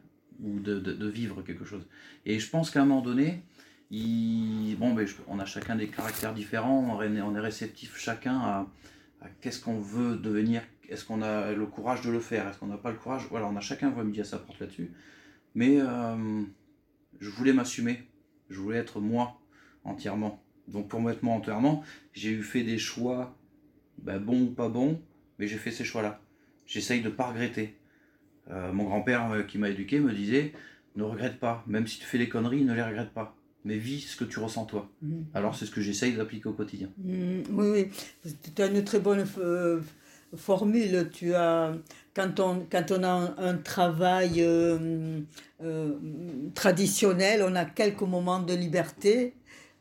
ou 0.42 0.61
de, 0.61 0.78
de, 0.78 0.92
de, 0.92 1.09
vivre 1.09 1.42
quelque 1.42 1.64
chose. 1.64 1.87
Et 2.26 2.38
je 2.38 2.49
pense 2.49 2.70
qu'à 2.70 2.82
un 2.82 2.85
moment 2.85 3.02
donné, 3.02 3.42
bon, 3.90 4.97
on 5.28 5.38
a 5.38 5.44
chacun 5.44 5.76
des 5.76 5.88
caractères 5.88 6.35
différents, 6.35 6.99
on 6.99 7.35
est, 7.35 7.40
réceptif 7.40 7.97
chacun 7.97 8.38
à, 8.38 8.66
à 9.20 9.28
qu'est-ce 9.40 9.61
qu'on 9.61 9.80
veut 9.80 10.16
devenir, 10.16 10.62
est-ce 10.88 11.04
qu'on 11.04 11.23
a 11.23 11.52
le 11.52 11.66
courage 11.66 12.02
de 12.02 12.11
le 12.11 12.20
faire, 12.20 12.49
est-ce 12.49 12.59
qu'on 12.59 12.66
n'a 12.66 12.76
pas 12.76 12.90
le 12.90 12.99
courage, 12.99 13.26
voilà, 13.30 13.47
on 13.47 13.56
a 13.56 13.61
chacun 13.61 13.90
voit 13.90 14.04
midi 14.04 14.20
à 14.20 14.25
sa 14.25 14.38
porte 14.38 14.61
là-dessus. 14.61 14.90
Mais 15.54 15.80
euh, 15.80 16.42
je 17.20 17.30
voulais 17.30 17.52
m'assumer, 17.52 18.02
je 18.49 18.61
voulais 18.61 18.78
être 18.78 19.00
moi 19.00 19.40
entièrement. 19.85 20.42
Donc 20.68 20.88
pour 20.88 21.00
m'être 21.00 21.23
moi 21.23 21.35
entièrement, 21.35 21.82
j'ai 22.12 22.30
eu 22.30 22.42
fait 22.42 22.62
des 22.62 22.78
choix, 22.78 23.37
ben, 23.99 24.18
bons 24.18 24.42
ou 24.42 24.50
pas 24.50 24.68
bons, 24.68 25.00
mais 25.38 25.47
j'ai 25.47 25.59
fait 25.59 25.73
ces 25.73 25.85
choix-là. 25.85 26.20
J'essaye 26.66 27.02
de 27.02 27.09
ne 27.09 27.14
pas 27.14 27.26
regretter. 27.26 27.76
Euh, 28.50 28.73
mon 28.73 28.85
grand-père 28.85 29.30
euh, 29.30 29.42
qui 29.42 29.59
m'a 29.59 29.69
éduqué 29.69 30.00
me 30.00 30.12
disait 30.12 30.52
ne 30.97 31.04
regrette 31.04 31.38
pas, 31.38 31.62
même 31.66 31.87
si 31.87 31.99
tu 31.99 32.04
fais 32.04 32.19
des 32.19 32.28
conneries, 32.28 32.64
ne 32.64 32.75
les 32.75 32.83
regrette 32.83 33.11
pas. 33.11 33.37
Mais 33.64 33.76
vis 33.76 34.00
ce 34.00 34.16
que 34.16 34.25
tu 34.25 34.38
ressens 34.38 34.64
toi. 34.64 34.90
Mmh. 35.02 35.23
Alors 35.35 35.54
c'est 35.54 35.66
ce 35.66 35.71
que 35.71 35.80
j'essaye 35.80 36.14
d'appliquer 36.14 36.49
au 36.49 36.52
quotidien. 36.52 36.88
Mmh, 36.99 37.42
oui, 37.52 37.88
oui. 38.25 38.33
Tu 38.54 38.62
as 38.62 38.66
une 38.66 38.83
très 38.83 39.00
bonne 39.00 39.25
euh, 39.38 39.80
formule. 40.35 41.11
Tu 41.12 41.35
as, 41.35 41.75
quand, 42.14 42.40
on, 42.40 42.66
quand 42.71 42.90
on 42.90 43.02
a 43.02 43.09
un, 43.09 43.37
un 43.38 43.57
travail 43.59 44.45
traditionnel, 46.54 47.45
on 47.47 47.54
a 47.54 47.64
quelques 47.66 48.02
moments 48.02 48.40
de 48.40 48.54
liberté. 48.54 49.35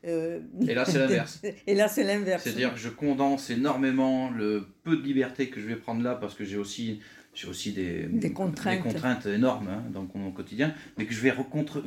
Euh, 0.06 0.40
et 0.66 0.74
là, 0.74 0.84
c'est 0.84 0.98
l'inverse. 1.06 1.42
Et 1.66 1.74
là, 1.74 1.88
c'est 1.88 2.04
l'inverse. 2.04 2.42
C'est-à-dire 2.42 2.72
que 2.72 2.80
je 2.80 2.88
condense 2.88 3.50
énormément 3.50 4.30
le 4.30 4.66
peu 4.82 4.96
de 4.96 5.02
liberté 5.02 5.48
que 5.48 5.60
je 5.60 5.66
vais 5.66 5.76
prendre 5.76 6.02
là 6.02 6.14
parce 6.14 6.34
que 6.34 6.44
j'ai 6.44 6.56
aussi, 6.56 7.00
j'ai 7.40 7.48
aussi 7.48 7.72
des, 7.72 8.06
des, 8.06 8.32
contraintes. 8.32 8.82
des 8.82 8.92
contraintes 8.92 9.26
énormes 9.26 9.68
hein, 9.68 9.82
dans 9.92 10.06
mon 10.14 10.30
quotidien, 10.30 10.74
mais 10.98 11.06
que 11.06 11.14
je 11.14 11.20
vais 11.20 11.32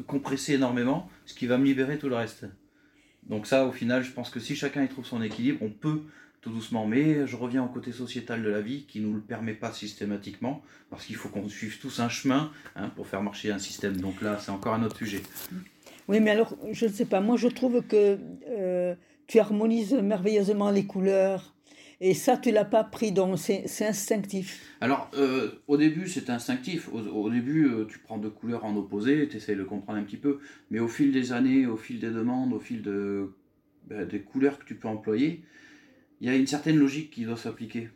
compresser 0.07 0.53
énormément, 0.53 1.09
ce 1.25 1.35
qui 1.35 1.45
va 1.45 1.57
me 1.57 1.65
libérer 1.65 1.99
tout 1.99 2.09
le 2.09 2.15
reste. 2.15 2.45
Donc 3.29 3.45
ça, 3.45 3.65
au 3.65 3.71
final, 3.71 4.03
je 4.03 4.11
pense 4.11 4.29
que 4.29 4.39
si 4.39 4.55
chacun 4.55 4.83
y 4.83 4.87
trouve 4.87 5.05
son 5.05 5.21
équilibre, 5.21 5.59
on 5.61 5.69
peut 5.69 6.01
tout 6.41 6.49
doucement. 6.49 6.87
Mais 6.87 7.27
je 7.27 7.35
reviens 7.35 7.63
au 7.63 7.67
côté 7.67 7.91
sociétal 7.91 8.41
de 8.41 8.49
la 8.49 8.61
vie 8.61 8.85
qui 8.87 8.99
ne 8.99 9.07
nous 9.07 9.13
le 9.13 9.21
permet 9.21 9.53
pas 9.53 9.71
systématiquement, 9.71 10.63
parce 10.89 11.05
qu'il 11.05 11.15
faut 11.15 11.29
qu'on 11.29 11.47
suive 11.47 11.79
tous 11.79 11.99
un 11.99 12.09
chemin 12.09 12.51
hein, 12.75 12.89
pour 12.95 13.07
faire 13.07 13.21
marcher 13.21 13.51
un 13.51 13.59
système. 13.59 13.97
Donc 13.97 14.21
là, 14.21 14.39
c'est 14.39 14.51
encore 14.51 14.73
un 14.73 14.83
autre 14.83 14.97
sujet. 14.97 15.21
Oui, 16.07 16.19
mais 16.19 16.31
alors, 16.31 16.57
je 16.71 16.85
ne 16.85 16.91
sais 16.91 17.05
pas, 17.05 17.21
moi 17.21 17.37
je 17.37 17.47
trouve 17.47 17.81
que 17.83 18.17
euh, 18.49 18.95
tu 19.27 19.39
harmonises 19.39 19.93
merveilleusement 19.93 20.71
les 20.71 20.85
couleurs. 20.85 21.52
Et 22.01 22.13
ça, 22.13 22.37
tu 22.37 22.51
l'as 22.51 22.65
pas 22.65 22.83
pris, 22.83 23.11
donc 23.11 23.37
c'est 23.37 23.85
instinctif. 23.85 24.75
Alors, 24.81 25.09
euh, 25.15 25.51
au 25.67 25.77
début, 25.77 26.07
c'est 26.07 26.29
instinctif. 26.29 26.89
Au, 26.91 27.29
début, 27.29 27.67
euh, 27.67 27.85
tu 27.85 27.99
prends 27.99 28.17
deux 28.17 28.29
couleurs 28.29 28.65
en 28.65 28.75
opposé, 28.75 29.27
tu 29.27 29.37
essayes 29.37 29.55
de 29.55 29.63
comprendre 29.63 29.99
un 29.99 30.03
petit 30.03 30.17
peu. 30.17 30.39
Mais 30.71 30.79
au 30.79 30.87
fil 30.87 31.11
des 31.11 31.31
années, 31.31 31.65
au 31.65 31.77
fil 31.77 31.99
des 31.99 32.09
demandes, 32.09 32.53
au 32.53 32.59
fil 32.59 32.81
de, 32.81 33.33
ben, 33.87 34.07
des 34.07 34.21
couleurs 34.21 34.59
que 34.59 34.65
tu 34.65 34.75
peux 34.75 34.87
employer, 34.87 35.43
il 36.21 36.27
y 36.27 36.29
a 36.29 36.35
une 36.35 36.47
certaine 36.47 36.77
logique 36.77 37.11
qui 37.11 37.25
doit 37.25 37.37
s'appliquer. 37.37 37.89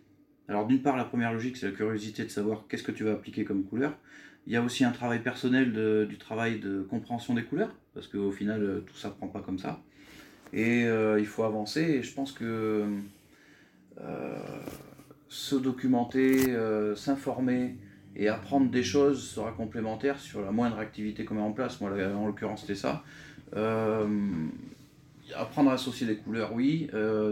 Alors, 0.47 0.65
d'une 0.65 0.81
part, 0.81 0.95
la 0.95 1.03
première 1.03 1.33
logique, 1.33 1.57
c'est 1.57 1.65
la 1.65 1.73
curiosité 1.73 2.23
de 2.23 2.29
savoir 2.29 2.65
qu'est-ce 2.69 2.83
que 2.83 2.91
tu 2.91 3.03
vas 3.03 3.13
appliquer 3.13 3.43
comme 3.43 3.63
couleur. 3.65 3.97
Il 4.45 4.53
y 4.53 4.55
a 4.55 4.61
aussi 4.61 4.85
un 4.85 4.91
travail 4.91 5.21
personnel 5.21 6.07
du 6.07 6.17
travail 6.17 6.59
de 6.59 6.81
compréhension 6.89 7.33
des 7.33 7.43
couleurs, 7.43 7.75
parce 7.93 8.07
qu'au 8.07 8.31
final, 8.31 8.63
euh, 8.63 8.79
tout 8.79 8.95
ça 8.95 9.09
ne 9.09 9.13
prend 9.13 9.27
pas 9.27 9.41
comme 9.41 9.59
ça. 9.59 9.81
Et 10.53 10.83
il 10.83 11.25
faut 11.25 11.43
avancer, 11.43 11.81
et 11.81 12.03
je 12.03 12.13
pense 12.13 12.31
que 12.31 12.85
se 15.29 15.55
documenter, 15.55 16.49
euh, 16.49 16.95
s'informer 16.95 17.75
et 18.15 18.27
apprendre 18.29 18.71
des 18.71 18.83
choses 18.83 19.29
sera 19.29 19.51
complémentaire 19.51 20.19
sur 20.19 20.41
la 20.41 20.51
moindre 20.51 20.79
activité 20.79 21.25
qu'on 21.25 21.35
met 21.35 21.41
en 21.41 21.51
place. 21.51 21.79
Moi, 21.81 21.91
en 22.15 22.25
l'occurrence, 22.25 22.61
c'était 22.61 22.75
ça. 22.75 23.03
Euh, 23.55 24.07
apprendre 25.35 25.69
à 25.71 25.73
associer 25.73 26.07
des 26.07 26.17
couleurs, 26.17 26.53
oui, 26.53 26.89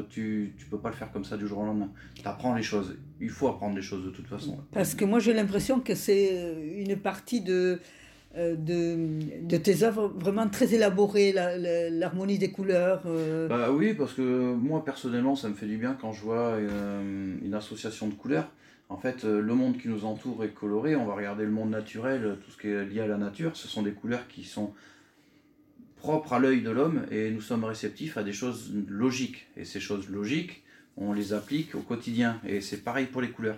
tu 0.10 0.54
ne 0.60 0.70
peux 0.70 0.78
pas 0.78 0.90
le 0.90 0.96
faire 0.96 1.12
comme 1.12 1.24
ça 1.24 1.38
du 1.38 1.48
jour 1.48 1.60
au 1.60 1.66
lendemain. 1.66 1.90
Tu 2.16 2.28
apprends 2.28 2.54
les 2.54 2.62
choses. 2.62 2.98
Il 3.20 3.30
faut 3.30 3.48
apprendre 3.48 3.76
les 3.76 3.82
choses 3.82 4.06
de 4.06 4.12
toute 4.12 4.28
façon. 4.28 4.60
Parce 4.74 4.94
que 4.94 5.06
moi, 5.06 5.20
j'ai 5.20 5.34
l'impression 5.34 5.80
que 5.80 5.96
c'est 5.96 6.56
une 6.76 6.98
partie 6.98 7.42
de, 7.42 7.54
euh, 7.54 7.78
de, 8.36 9.46
de, 9.48 9.58
tes 9.58 9.84
œuvres 9.84 10.08
vraiment 10.08 10.48
très 10.50 10.74
élaborées, 10.74 11.34
l'harmonie 11.92 12.38
des 12.38 12.52
couleurs 12.52 13.02
euh. 13.06 13.48
Bah 13.48 13.72
oui, 13.72 13.94
parce 13.94 14.14
que 14.14 14.54
moi 14.54 14.84
personnellement, 14.84 15.36
ça 15.36 15.48
me 15.48 15.54
fait 15.54 15.68
du 15.68 15.78
bien 15.78 15.98
quand 16.00 16.12
je 16.12 16.22
vois 16.22 16.50
euh, 16.52 17.36
une, 17.42 17.54
association 17.54 18.08
de 18.08 18.14
couleurs. 18.14 18.50
En 18.90 18.98
fait, 18.98 19.24
le 19.24 19.54
monde 19.56 19.78
qui 19.78 19.88
nous 19.88 20.06
entoure 20.06 20.44
est 20.44 20.50
coloré. 20.50 20.96
On 20.96 21.06
va 21.06 21.16
regarder 21.16 21.44
le 21.44 21.52
monde 21.52 21.72
naturel, 21.72 22.38
tout 22.44 22.52
ce 22.52 22.58
qui 22.58 22.68
est 22.68 22.86
lié 22.86 23.02
à 23.02 23.08
la 23.08 23.18
nature. 23.18 23.56
Ce 23.56 23.68
sont 23.68 23.82
des 23.82 23.94
couleurs 23.94 24.28
qui 24.28 24.44
sont 24.44 24.74
propres 25.96 26.34
à 26.34 26.40
l'œil 26.40 26.62
de 26.62 26.70
l'homme 26.70 27.06
et 27.10 27.32
nous 27.32 27.42
sommes 27.42 27.64
réceptifs 27.64 28.18
à 28.18 28.24
des 28.24 28.34
choses 28.34 28.72
logiques. 28.88 29.48
Et 29.58 29.66
ces 29.66 29.80
choses 29.80 30.08
logiques, 30.10 30.64
on 30.98 31.14
les 31.14 31.34
applique 31.34 31.74
au 31.74 31.80
quotidien. 31.80 32.40
Et 32.46 32.62
c'est 32.62 32.84
pareil 32.84 33.08
pour 33.08 33.22
les 33.22 33.32
couleurs. 33.32 33.58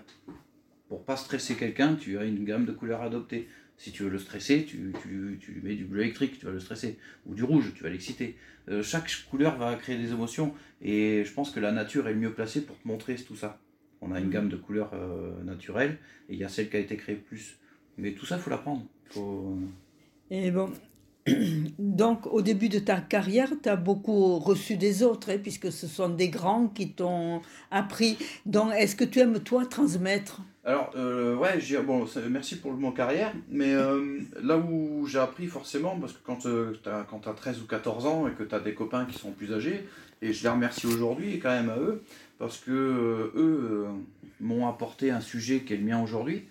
Pour 0.87 1.03
pas 1.03 1.17
stresser 1.17 1.55
quelqu'un, 1.55 1.95
tu 1.95 2.17
as 2.17 2.23
une 2.23 2.45
gamme 2.45 2.65
de 2.65 2.71
couleurs 2.71 3.01
adoptées. 3.01 3.49
Si 3.77 3.91
tu 3.91 4.03
veux 4.03 4.09
le 4.09 4.17
stresser, 4.17 4.65
tu, 4.65 4.93
tu, 5.03 5.37
tu, 5.39 5.61
mets 5.63 5.75
du 5.75 5.85
bleu 5.85 6.01
électrique, 6.01 6.39
tu 6.39 6.45
vas 6.45 6.51
le 6.51 6.59
stresser. 6.59 6.97
Ou 7.27 7.35
du 7.35 7.43
rouge, 7.43 7.73
tu 7.75 7.83
vas 7.83 7.89
l'exciter. 7.89 8.35
Euh, 8.69 8.81
chaque 8.81 9.09
couleur 9.29 9.57
va 9.57 9.75
créer 9.75 9.97
des 9.97 10.11
émotions. 10.11 10.53
Et 10.81 11.23
je 11.23 11.31
pense 11.31 11.51
que 11.51 11.59
la 11.59 11.71
nature 11.71 12.07
est 12.07 12.13
le 12.13 12.19
mieux 12.19 12.33
placée 12.33 12.65
pour 12.65 12.77
te 12.79 12.87
montrer 12.87 13.15
tout 13.15 13.35
ça. 13.35 13.59
On 14.01 14.11
a 14.11 14.19
une 14.19 14.29
gamme 14.29 14.49
de 14.49 14.57
couleurs 14.57 14.91
euh, 14.93 15.43
naturelles 15.43 15.97
et 16.29 16.33
il 16.33 16.39
y 16.39 16.43
a 16.43 16.49
celle 16.49 16.69
qui 16.69 16.77
a 16.77 16.79
été 16.79 16.97
créée 16.97 17.15
plus. 17.15 17.57
Mais 17.97 18.13
tout 18.13 18.25
ça, 18.25 18.37
il 18.37 18.41
faut 18.41 18.49
l'apprendre. 18.49 18.83
Faut... 19.09 19.57
Et 20.29 20.51
bon, 20.51 20.71
donc, 21.79 22.27
au 22.27 22.41
début 22.41 22.69
de 22.69 22.79
ta 22.79 22.99
carrière, 22.99 23.51
tu 23.61 23.69
as 23.69 23.75
beaucoup 23.75 24.39
reçu 24.39 24.77
des 24.77 25.03
autres, 25.03 25.31
hein, 25.31 25.39
puisque 25.41 25.71
ce 25.71 25.87
sont 25.87 26.09
des 26.09 26.29
grands 26.29 26.67
qui 26.67 26.91
t'ont 26.91 27.41
appris. 27.71 28.17
Donc, 28.45 28.71
est-ce 28.73 28.95
que 28.95 29.03
tu 29.03 29.19
aimes, 29.19 29.39
toi, 29.39 29.65
transmettre? 29.65 30.41
Alors, 30.67 30.91
euh, 30.97 31.33
ouais, 31.33 31.57
bon, 31.85 32.05
merci 32.29 32.57
pour 32.57 32.71
le 32.71 32.77
mot 32.77 32.91
carrière, 32.91 33.31
mais 33.49 33.73
euh, 33.73 34.19
là 34.43 34.57
où 34.57 35.07
j'ai 35.07 35.17
appris 35.17 35.47
forcément, 35.47 35.97
parce 35.97 36.11
que 36.11 36.19
quand 36.25 36.45
euh, 36.45 36.73
tu 36.83 36.89
as, 36.89 37.33
13 37.33 37.61
ou 37.61 37.65
14 37.65 38.05
ans 38.05 38.27
et 38.27 38.31
que 38.33 38.43
tu 38.43 38.53
as 38.53 38.59
des 38.59 38.73
copains 38.73 39.05
qui 39.05 39.17
sont 39.17 39.31
plus 39.31 39.53
âgés, 39.53 39.87
et 40.21 40.33
je 40.33 40.43
les 40.43 40.49
remercie 40.49 40.85
aujourd'hui 40.85 41.39
quand 41.39 41.51
même 41.51 41.69
à 41.69 41.77
eux, 41.77 42.03
parce 42.37 42.57
que 42.57 43.31
eux 43.33 43.85
m'ont 44.41 44.67
apporté 44.67 45.09
un 45.09 45.21
sujet 45.21 45.61
qui 45.61 45.73
est 45.73 45.77
le 45.77 45.85
mien 45.85 46.03
aujourd'hui, 46.03 46.43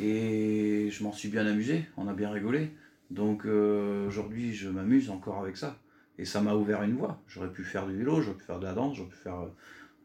et 0.00 0.88
je 0.92 1.02
m'en 1.02 1.12
suis 1.12 1.28
bien 1.28 1.44
amusé, 1.44 1.84
on 1.96 2.06
a 2.06 2.12
bien 2.12 2.30
rigolé. 2.30 2.70
Donc 3.10 3.44
euh, 3.44 4.06
aujourd'hui, 4.06 4.54
je 4.54 4.68
m'amuse 4.68 5.10
encore 5.10 5.40
avec 5.40 5.56
ça. 5.56 5.76
Et 6.16 6.24
ça 6.24 6.40
m'a 6.40 6.54
ouvert 6.54 6.84
une 6.84 6.94
voie. 6.94 7.18
J'aurais 7.26 7.50
pu 7.50 7.64
faire 7.64 7.88
du 7.88 7.96
vélo, 7.96 8.20
j'aurais 8.22 8.36
pu 8.36 8.44
faire 8.44 8.60
de 8.60 8.66
la 8.66 8.72
danse, 8.74 8.96
j'aurais 8.96 9.08
pu 9.08 9.16
faire 9.16 9.48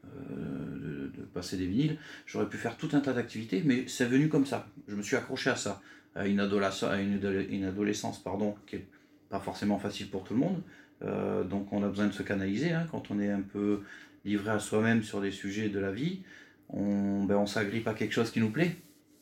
euh, 0.05 1.09
de, 1.15 1.23
passer 1.33 1.57
des 1.57 1.67
vinyles, 1.67 1.97
j'aurais 2.25 2.49
pu 2.49 2.57
faire 2.57 2.75
tout 2.75 2.89
un 2.93 2.99
tas 2.99 3.13
d'activités, 3.13 3.61
mais 3.63 3.85
c'est 3.87 4.05
venu 4.05 4.29
comme 4.29 4.45
ça. 4.45 4.67
Je 4.87 4.95
me 4.95 5.01
suis 5.01 5.15
accroché 5.15 5.51
à 5.51 5.55
ça, 5.55 5.81
à 6.15 6.27
une, 6.27 6.39
adolescence, 6.39 8.21
pardon, 8.21 8.55
qui 8.65 8.77
est 8.77 8.87
pas 9.29 9.39
forcément 9.39 9.77
facile 9.77 10.09
pour 10.09 10.23
tout 10.23 10.33
le 10.33 10.39
monde. 10.39 10.61
Euh, 11.03 11.43
donc 11.43 11.71
on 11.71 11.83
a 11.83 11.87
besoin 11.87 12.07
de 12.07 12.13
se 12.13 12.23
canaliser 12.23 12.71
hein, 12.71 12.85
quand 12.91 13.11
on 13.11 13.19
est 13.19 13.29
un 13.29 13.41
peu 13.41 13.83
livré 14.25 14.49
à 14.49 14.59
soi-même 14.59 15.03
sur 15.03 15.21
des 15.21 15.31
sujets 15.31 15.69
de 15.69 15.79
la 15.79 15.91
vie. 15.91 16.21
On, 16.69 17.23
ben, 17.23 17.37
on 17.37 17.45
s'agrippe 17.45 17.87
à 17.87 17.93
quelque 17.93 18.13
chose 18.13 18.31
qui 18.31 18.39
nous 18.39 18.49
plaît. 18.49 18.75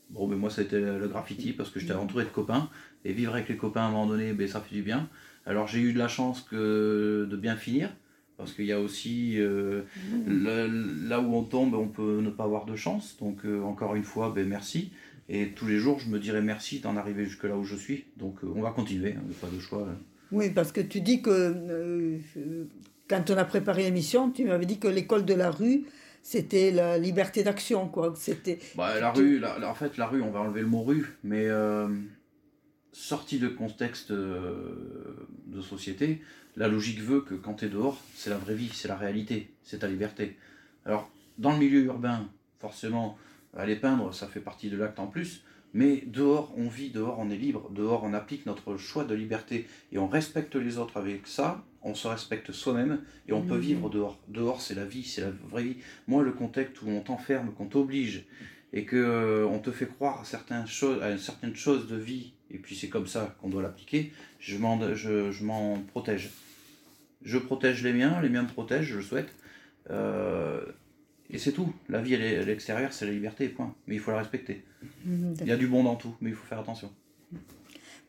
Bon, 0.10 0.28
ben 0.28 0.38
moi, 0.38 0.50
c'était 0.50 0.80
le 0.80 1.08
graffiti 1.08 1.52
parce 1.52 1.70
que 1.70 1.80
j'étais 1.80 1.94
entouré 1.94 2.24
de 2.24 2.30
copains. 2.30 2.70
Et 3.04 3.14
vivre 3.14 3.34
avec 3.34 3.50
les 3.50 3.58
copains 3.58 3.82
à 3.82 3.86
un 3.86 3.92
moment 3.92 4.08
donné, 4.08 4.34
ben, 4.34 4.48
ça 4.48 4.62
fait 4.62 4.76
du 4.76 4.82
bien. 4.82 5.10
Alors, 5.46 5.68
j'ai 5.68 5.80
eu 5.80 5.94
de 5.94 6.00
la 6.00 6.08
chance 6.08 6.42
que 6.42 7.28
de 7.30 7.38
bien 7.38 7.56
finir. 7.56 7.90
Parce 8.38 8.54
qu'il 8.54 8.66
y 8.66 8.72
a 8.72 8.80
aussi 8.80 9.40
euh, 9.40 9.82
mmh. 10.28 11.08
là 11.08 11.20
où 11.20 11.36
on 11.36 11.44
tombe, 11.44 11.74
on 11.74 11.88
peut 11.88 12.20
ne 12.22 12.30
pas 12.30 12.44
avoir 12.44 12.66
de 12.66 12.76
chance. 12.76 13.18
Donc, 13.20 13.46
euh, 13.46 13.62
encore 13.62 13.96
une 13.96 14.04
fois, 14.04 14.32
ben, 14.34 14.48
merci. 14.48 14.92
Et 15.28 15.50
tous 15.50 15.66
les 15.66 15.78
jours, 15.78 16.00
je 16.00 16.08
me 16.08 16.20
dirais 16.20 16.42
merci 16.42 16.80
d'en 16.80 16.96
arriver 16.96 17.26
jusque 17.26 17.44
là 17.44 17.58
où 17.58 17.64
je 17.64 17.76
suis. 17.76 18.06
Donc, 18.18 18.44
euh, 18.44 18.54
on 18.56 18.62
va 18.62 18.72
continuer, 18.72 19.14
hein, 19.14 19.24
pas 19.42 19.48
de 19.48 19.60
choix. 19.60 19.88
Oui, 20.32 20.52
parce 20.52 20.72
que 20.72 20.82
tu 20.82 21.02
dis 21.02 21.22
que 21.22 22.20
quand 23.08 23.30
on 23.30 23.38
a 23.38 23.46
préparé 23.46 23.84
l'émission, 23.84 24.32
tu 24.32 24.46
m'avais 24.46 24.66
dit 24.66 24.80
que 24.80 24.88
l'école 24.88 25.26
de 25.26 25.34
la 25.34 25.50
rue, 25.50 25.86
c'était 26.22 26.72
la 26.72 26.98
liberté 26.98 27.44
d'action, 27.44 27.88
quoi. 27.88 28.14
C'était. 28.18 28.60
Bah, 28.76 29.00
la 29.00 29.12
rue, 29.12 29.42
en 29.44 29.74
fait, 29.74 29.98
la 29.98 30.08
rue, 30.08 30.22
on 30.22 30.32
va 30.32 30.42
enlever 30.42 30.62
le 30.62 30.68
mot 30.68 30.84
rue, 30.84 31.18
mais 31.24 31.46
euh, 31.46 31.88
sorti 32.92 33.40
de 33.40 33.48
contexte 33.48 34.12
euh, 34.12 35.28
de 35.46 35.62
société, 35.62 36.22
la 36.58 36.68
logique 36.68 37.00
veut 37.00 37.22
que 37.22 37.36
quand 37.36 37.54
tu 37.54 37.66
es 37.66 37.70
dehors, 37.70 38.02
c'est 38.16 38.30
la 38.30 38.38
vraie 38.38 38.56
vie, 38.56 38.70
c'est 38.74 38.88
la 38.88 38.98
réalité, 38.98 39.52
c'est 39.64 39.80
ta 39.80 39.88
liberté. 39.88 40.38
Alors, 40.86 41.10
dans 41.38 41.52
le 41.52 41.60
milieu 41.60 41.84
urbain, 41.84 42.28
forcément, 42.60 43.18
aller 43.56 43.76
peindre, 43.76 44.14
ça 44.14 44.28
fait 44.28 44.40
partie 44.40 44.70
de 44.70 44.76
l'acte 44.76 45.00
en 45.00 45.08
plus, 45.08 45.44
mais 45.74 46.04
dehors, 46.08 46.52
on 46.58 46.68
vit, 46.68 46.90
dehors, 46.90 47.20
on 47.20 47.30
est 47.30 47.38
libre, 47.38 47.70
dehors, 47.70 48.04
on 48.04 48.14
applique 48.14 48.46
notre 48.48 48.78
choix 48.78 49.04
de 49.04 49.14
liberté 49.14 49.68
et 49.92 50.00
on 50.00 50.08
respecte 50.08 50.56
les 50.56 50.80
autres 50.80 50.98
avec 50.98 51.28
ça, 51.28 51.64
on 51.84 51.94
se 51.94 52.08
respecte 52.08 52.52
soi-même 52.52 53.02
et 53.28 53.34
on 53.34 53.44
peut 53.44 53.58
mmh. 53.58 53.62
vivre 53.62 53.90
dehors. 53.90 54.20
Dehors, 54.28 54.62
c'est 54.62 54.76
la 54.76 54.86
vie, 54.86 55.04
c'est 55.04 55.22
la 55.22 55.32
vraie 55.50 55.64
vie. 55.64 55.78
Moi, 56.08 56.24
le 56.24 56.32
contexte 56.32 56.82
où 56.82 56.90
on 56.90 57.02
t'enferme, 57.02 57.54
qu'on 57.54 57.68
t'oblige 57.68 58.26
et 58.74 58.84
que 58.84 58.96
euh, 58.96 59.46
on 59.46 59.60
te 59.60 59.72
fait 59.72 59.86
croire 59.86 60.22
à 60.22 60.26
certaines 60.26 60.68
choses, 60.68 61.02
à 61.02 61.18
certaines 61.18 61.56
choses 61.56 61.88
de 61.88 61.96
vie, 61.96 62.34
et 62.52 62.58
puis 62.58 62.76
c'est 62.76 62.90
comme 62.90 63.08
ça 63.08 63.36
qu'on 63.40 63.50
doit 63.50 63.62
l'appliquer, 63.62 64.12
je 64.40 64.58
m'en, 64.58 64.94
je, 64.96 65.44
m'en 65.44 65.80
protège. 65.92 66.32
Je 67.28 67.38
protège 67.38 67.84
les 67.84 67.92
miens, 67.92 68.22
les 68.22 68.30
miens 68.30 68.44
me 68.44 68.48
protègent, 68.48 68.86
je 68.86 68.96
le 68.96 69.02
souhaite. 69.02 69.36
Euh, 69.90 70.62
et 71.30 71.38
c'est 71.38 71.52
tout. 71.52 71.74
La 71.90 72.02
vie 72.02 72.16
à 72.16 72.18
l'extérieur, 72.18 72.94
c'est 72.94 73.06
la 73.06 73.12
liberté, 73.12 73.50
point. 73.50 73.76
Mais 73.86 73.96
il 73.96 74.00
faut 74.00 74.12
la 74.12 74.20
respecter. 74.20 74.64
Mmh, 75.04 75.34
il 75.42 75.48
y 75.48 75.52
a 75.52 75.58
du 75.58 75.68
bon 75.68 75.84
dans 75.84 75.98
tout, 75.98 76.16
mais 76.22 76.30
il 76.30 76.36
faut 76.38 76.46
faire 76.46 76.60
attention. 76.60 76.90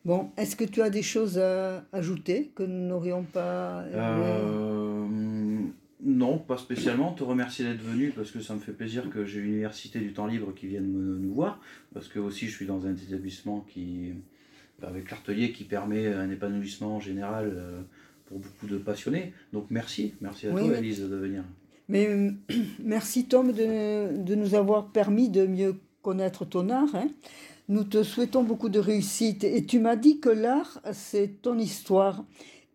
Bon, 0.05 0.31
est-ce 0.37 0.55
que 0.55 0.63
tu 0.63 0.81
as 0.81 0.89
des 0.89 1.01
choses 1.01 1.37
à 1.37 1.83
ajouter 1.91 2.53
que 2.55 2.63
nous 2.63 2.87
n'aurions 2.87 3.23
pas 3.23 3.81
euh, 3.81 5.05
Non, 6.01 6.37
pas 6.37 6.57
spécialement. 6.57 7.11
Te 7.11 7.25
remercier 7.25 7.65
d'être 7.65 7.83
venu 7.83 8.13
parce 8.15 8.31
que 8.31 8.39
ça 8.39 8.53
me 8.53 8.59
fait 8.59 8.71
plaisir 8.71 9.09
que 9.09 9.25
j'ai 9.25 9.41
l'Université 9.41 9.99
du 9.99 10.13
temps 10.13 10.27
libre 10.27 10.53
qui 10.55 10.67
vienne 10.67 10.89
nous 11.19 11.33
voir. 11.33 11.59
Parce 11.93 12.07
que 12.07 12.19
aussi 12.19 12.47
je 12.47 12.55
suis 12.55 12.65
dans 12.65 12.87
un 12.87 12.95
établissement 12.95 13.65
qui, 13.69 14.13
avec 14.81 15.11
l'artelier 15.11 15.51
qui 15.51 15.65
permet 15.65 16.07
un 16.07 16.31
épanouissement 16.31 17.01
général 17.01 17.51
euh, 17.53 17.81
pour 18.29 18.39
beaucoup 18.39 18.67
de 18.67 18.77
passionnés. 18.77 19.33
Donc 19.51 19.65
merci, 19.69 20.13
merci 20.21 20.47
à 20.47 20.51
toi 20.51 20.77
Elise 20.77 21.01
de 21.01 21.15
venir. 21.15 21.43
Mais 21.89 22.07
merci 22.83 23.25
Tom 23.25 23.51
de, 23.51 24.21
de, 24.21 24.35
nous 24.35 24.55
avoir 24.55 24.91
permis 24.91 25.29
de 25.29 25.45
mieux 25.45 25.75
connaître 26.01 26.45
ton 26.45 26.69
art. 26.69 26.93
Hein. 26.93 27.09
Nous 27.67 27.83
te 27.83 28.03
souhaitons 28.03 28.43
beaucoup 28.43 28.69
de 28.69 28.79
réussite 28.79 29.43
et 29.43 29.65
tu 29.65 29.79
m'as 29.79 29.95
dit 29.95 30.19
que 30.19 30.29
l'art, 30.29 30.79
c'est 30.93 31.41
ton 31.41 31.57
histoire. 31.57 32.23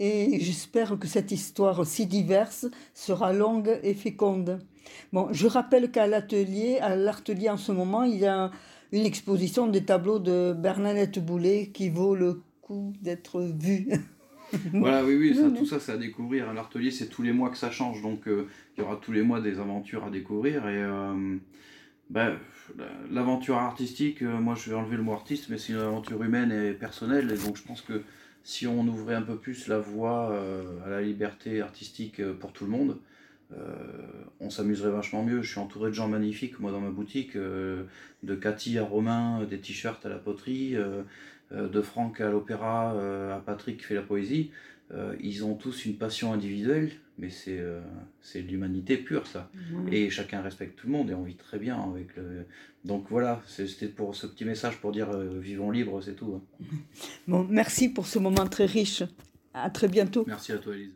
Et 0.00 0.40
j'espère 0.40 0.98
que 0.98 1.06
cette 1.06 1.30
histoire 1.30 1.86
si 1.86 2.06
diverse 2.06 2.66
sera 2.92 3.32
longue 3.32 3.78
et 3.82 3.94
féconde. 3.94 4.58
Bon, 5.12 5.28
je 5.32 5.46
rappelle 5.46 5.90
qu'à 5.90 6.06
l'atelier, 6.06 6.78
à 6.78 6.96
l'atelier 6.96 7.48
en 7.48 7.56
ce 7.56 7.72
moment, 7.72 8.02
il 8.02 8.18
y 8.18 8.26
a 8.26 8.50
une 8.92 9.06
exposition 9.06 9.66
des 9.66 9.84
tableaux 9.84 10.18
de 10.18 10.52
Bernadette 10.52 11.18
Boulet 11.24 11.70
qui 11.72 11.88
vaut 11.88 12.14
le 12.14 12.42
coup 12.60 12.92
d'être 13.02 13.40
vue. 13.40 13.88
voilà, 14.72 15.04
oui, 15.04 15.16
oui, 15.16 15.38
tout 15.56 15.66
ça, 15.66 15.80
c'est 15.80 15.92
à 15.92 15.96
découvrir. 15.96 16.52
L'atelier, 16.52 16.90
c'est 16.90 17.08
tous 17.08 17.22
les 17.22 17.32
mois 17.32 17.50
que 17.50 17.56
ça 17.56 17.70
change, 17.70 18.02
donc 18.02 18.26
euh, 18.28 18.48
il 18.76 18.80
y 18.80 18.84
aura 18.84 18.96
tous 18.96 19.12
les 19.12 19.22
mois 19.22 19.40
des 19.40 19.58
aventures 19.58 20.04
à 20.04 20.10
découvrir. 20.10 20.68
Et 20.68 20.82
euh, 20.82 21.36
ben, 22.10 22.38
l'aventure 23.10 23.56
artistique, 23.56 24.22
euh, 24.22 24.38
moi 24.38 24.54
je 24.54 24.70
vais 24.70 24.76
enlever 24.76 24.96
le 24.96 25.02
mot 25.02 25.12
artiste, 25.12 25.48
mais 25.48 25.58
c'est 25.58 25.72
une 25.72 25.80
aventure 25.80 26.22
humaine 26.22 26.52
et 26.52 26.72
personnelle, 26.72 27.30
et 27.30 27.44
donc 27.44 27.56
je 27.56 27.62
pense 27.62 27.80
que 27.80 28.02
si 28.42 28.66
on 28.66 28.86
ouvrait 28.86 29.14
un 29.14 29.22
peu 29.22 29.36
plus 29.36 29.68
la 29.68 29.78
voie 29.78 30.38
à 30.84 30.90
la 30.90 31.00
liberté 31.00 31.62
artistique 31.62 32.22
pour 32.34 32.52
tout 32.52 32.66
le 32.66 32.70
monde, 32.70 32.98
on 34.38 34.50
s'amuserait 34.50 34.90
vachement 34.90 35.24
mieux. 35.24 35.40
Je 35.40 35.50
suis 35.50 35.60
entouré 35.60 35.88
de 35.88 35.94
gens 35.94 36.08
magnifiques, 36.08 36.60
moi, 36.60 36.70
dans 36.70 36.80
ma 36.82 36.90
boutique, 36.90 37.38
de 37.38 38.34
Cathy 38.34 38.76
à 38.76 38.84
Romain, 38.84 39.44
des 39.48 39.60
t-shirts 39.60 40.04
à 40.04 40.10
la 40.10 40.18
poterie, 40.18 40.76
de 41.54 41.82
Franck 41.82 42.20
à 42.20 42.30
l'opéra, 42.30 42.90
à 43.34 43.40
Patrick 43.40 43.78
qui 43.78 43.84
fait 43.84 43.94
la 43.94 44.02
poésie. 44.02 44.50
ils 45.20 45.44
ont 45.44 45.54
tous 45.54 45.86
une 45.86 45.96
passion 45.96 46.32
individuelle, 46.32 46.90
mais 47.18 47.30
c'est 47.30 47.62
c'est 48.20 48.40
l'humanité 48.40 48.96
pure, 48.96 49.26
ça. 49.26 49.50
Et 49.90 50.10
chacun 50.10 50.42
respecte 50.42 50.78
tout 50.78 50.86
le 50.86 50.92
monde 50.92 51.10
et 51.10 51.14
on 51.14 51.22
vit 51.22 51.36
très 51.36 51.58
bien 51.58 51.80
avec 51.80 52.16
le... 52.16 52.46
Donc 52.84 53.06
voilà, 53.08 53.42
c'était 53.46 53.88
pour 53.88 54.14
ce 54.14 54.26
petit 54.26 54.44
message 54.44 54.78
pour 54.78 54.92
dire 54.92 55.16
vivons 55.18 55.70
libre, 55.70 56.00
c'est 56.02 56.14
tout. 56.14 56.40
Hein. 56.40 56.64
Bon, 57.28 57.46
merci 57.48 57.88
pour 57.88 58.06
ce 58.06 58.18
moment 58.18 58.46
très 58.46 58.66
riche. 58.66 59.02
À 59.54 59.70
très 59.70 59.86
bientôt. 59.86 60.24
Merci 60.26 60.52
à 60.52 60.58
toi, 60.58 60.74
Elise. 60.74 60.94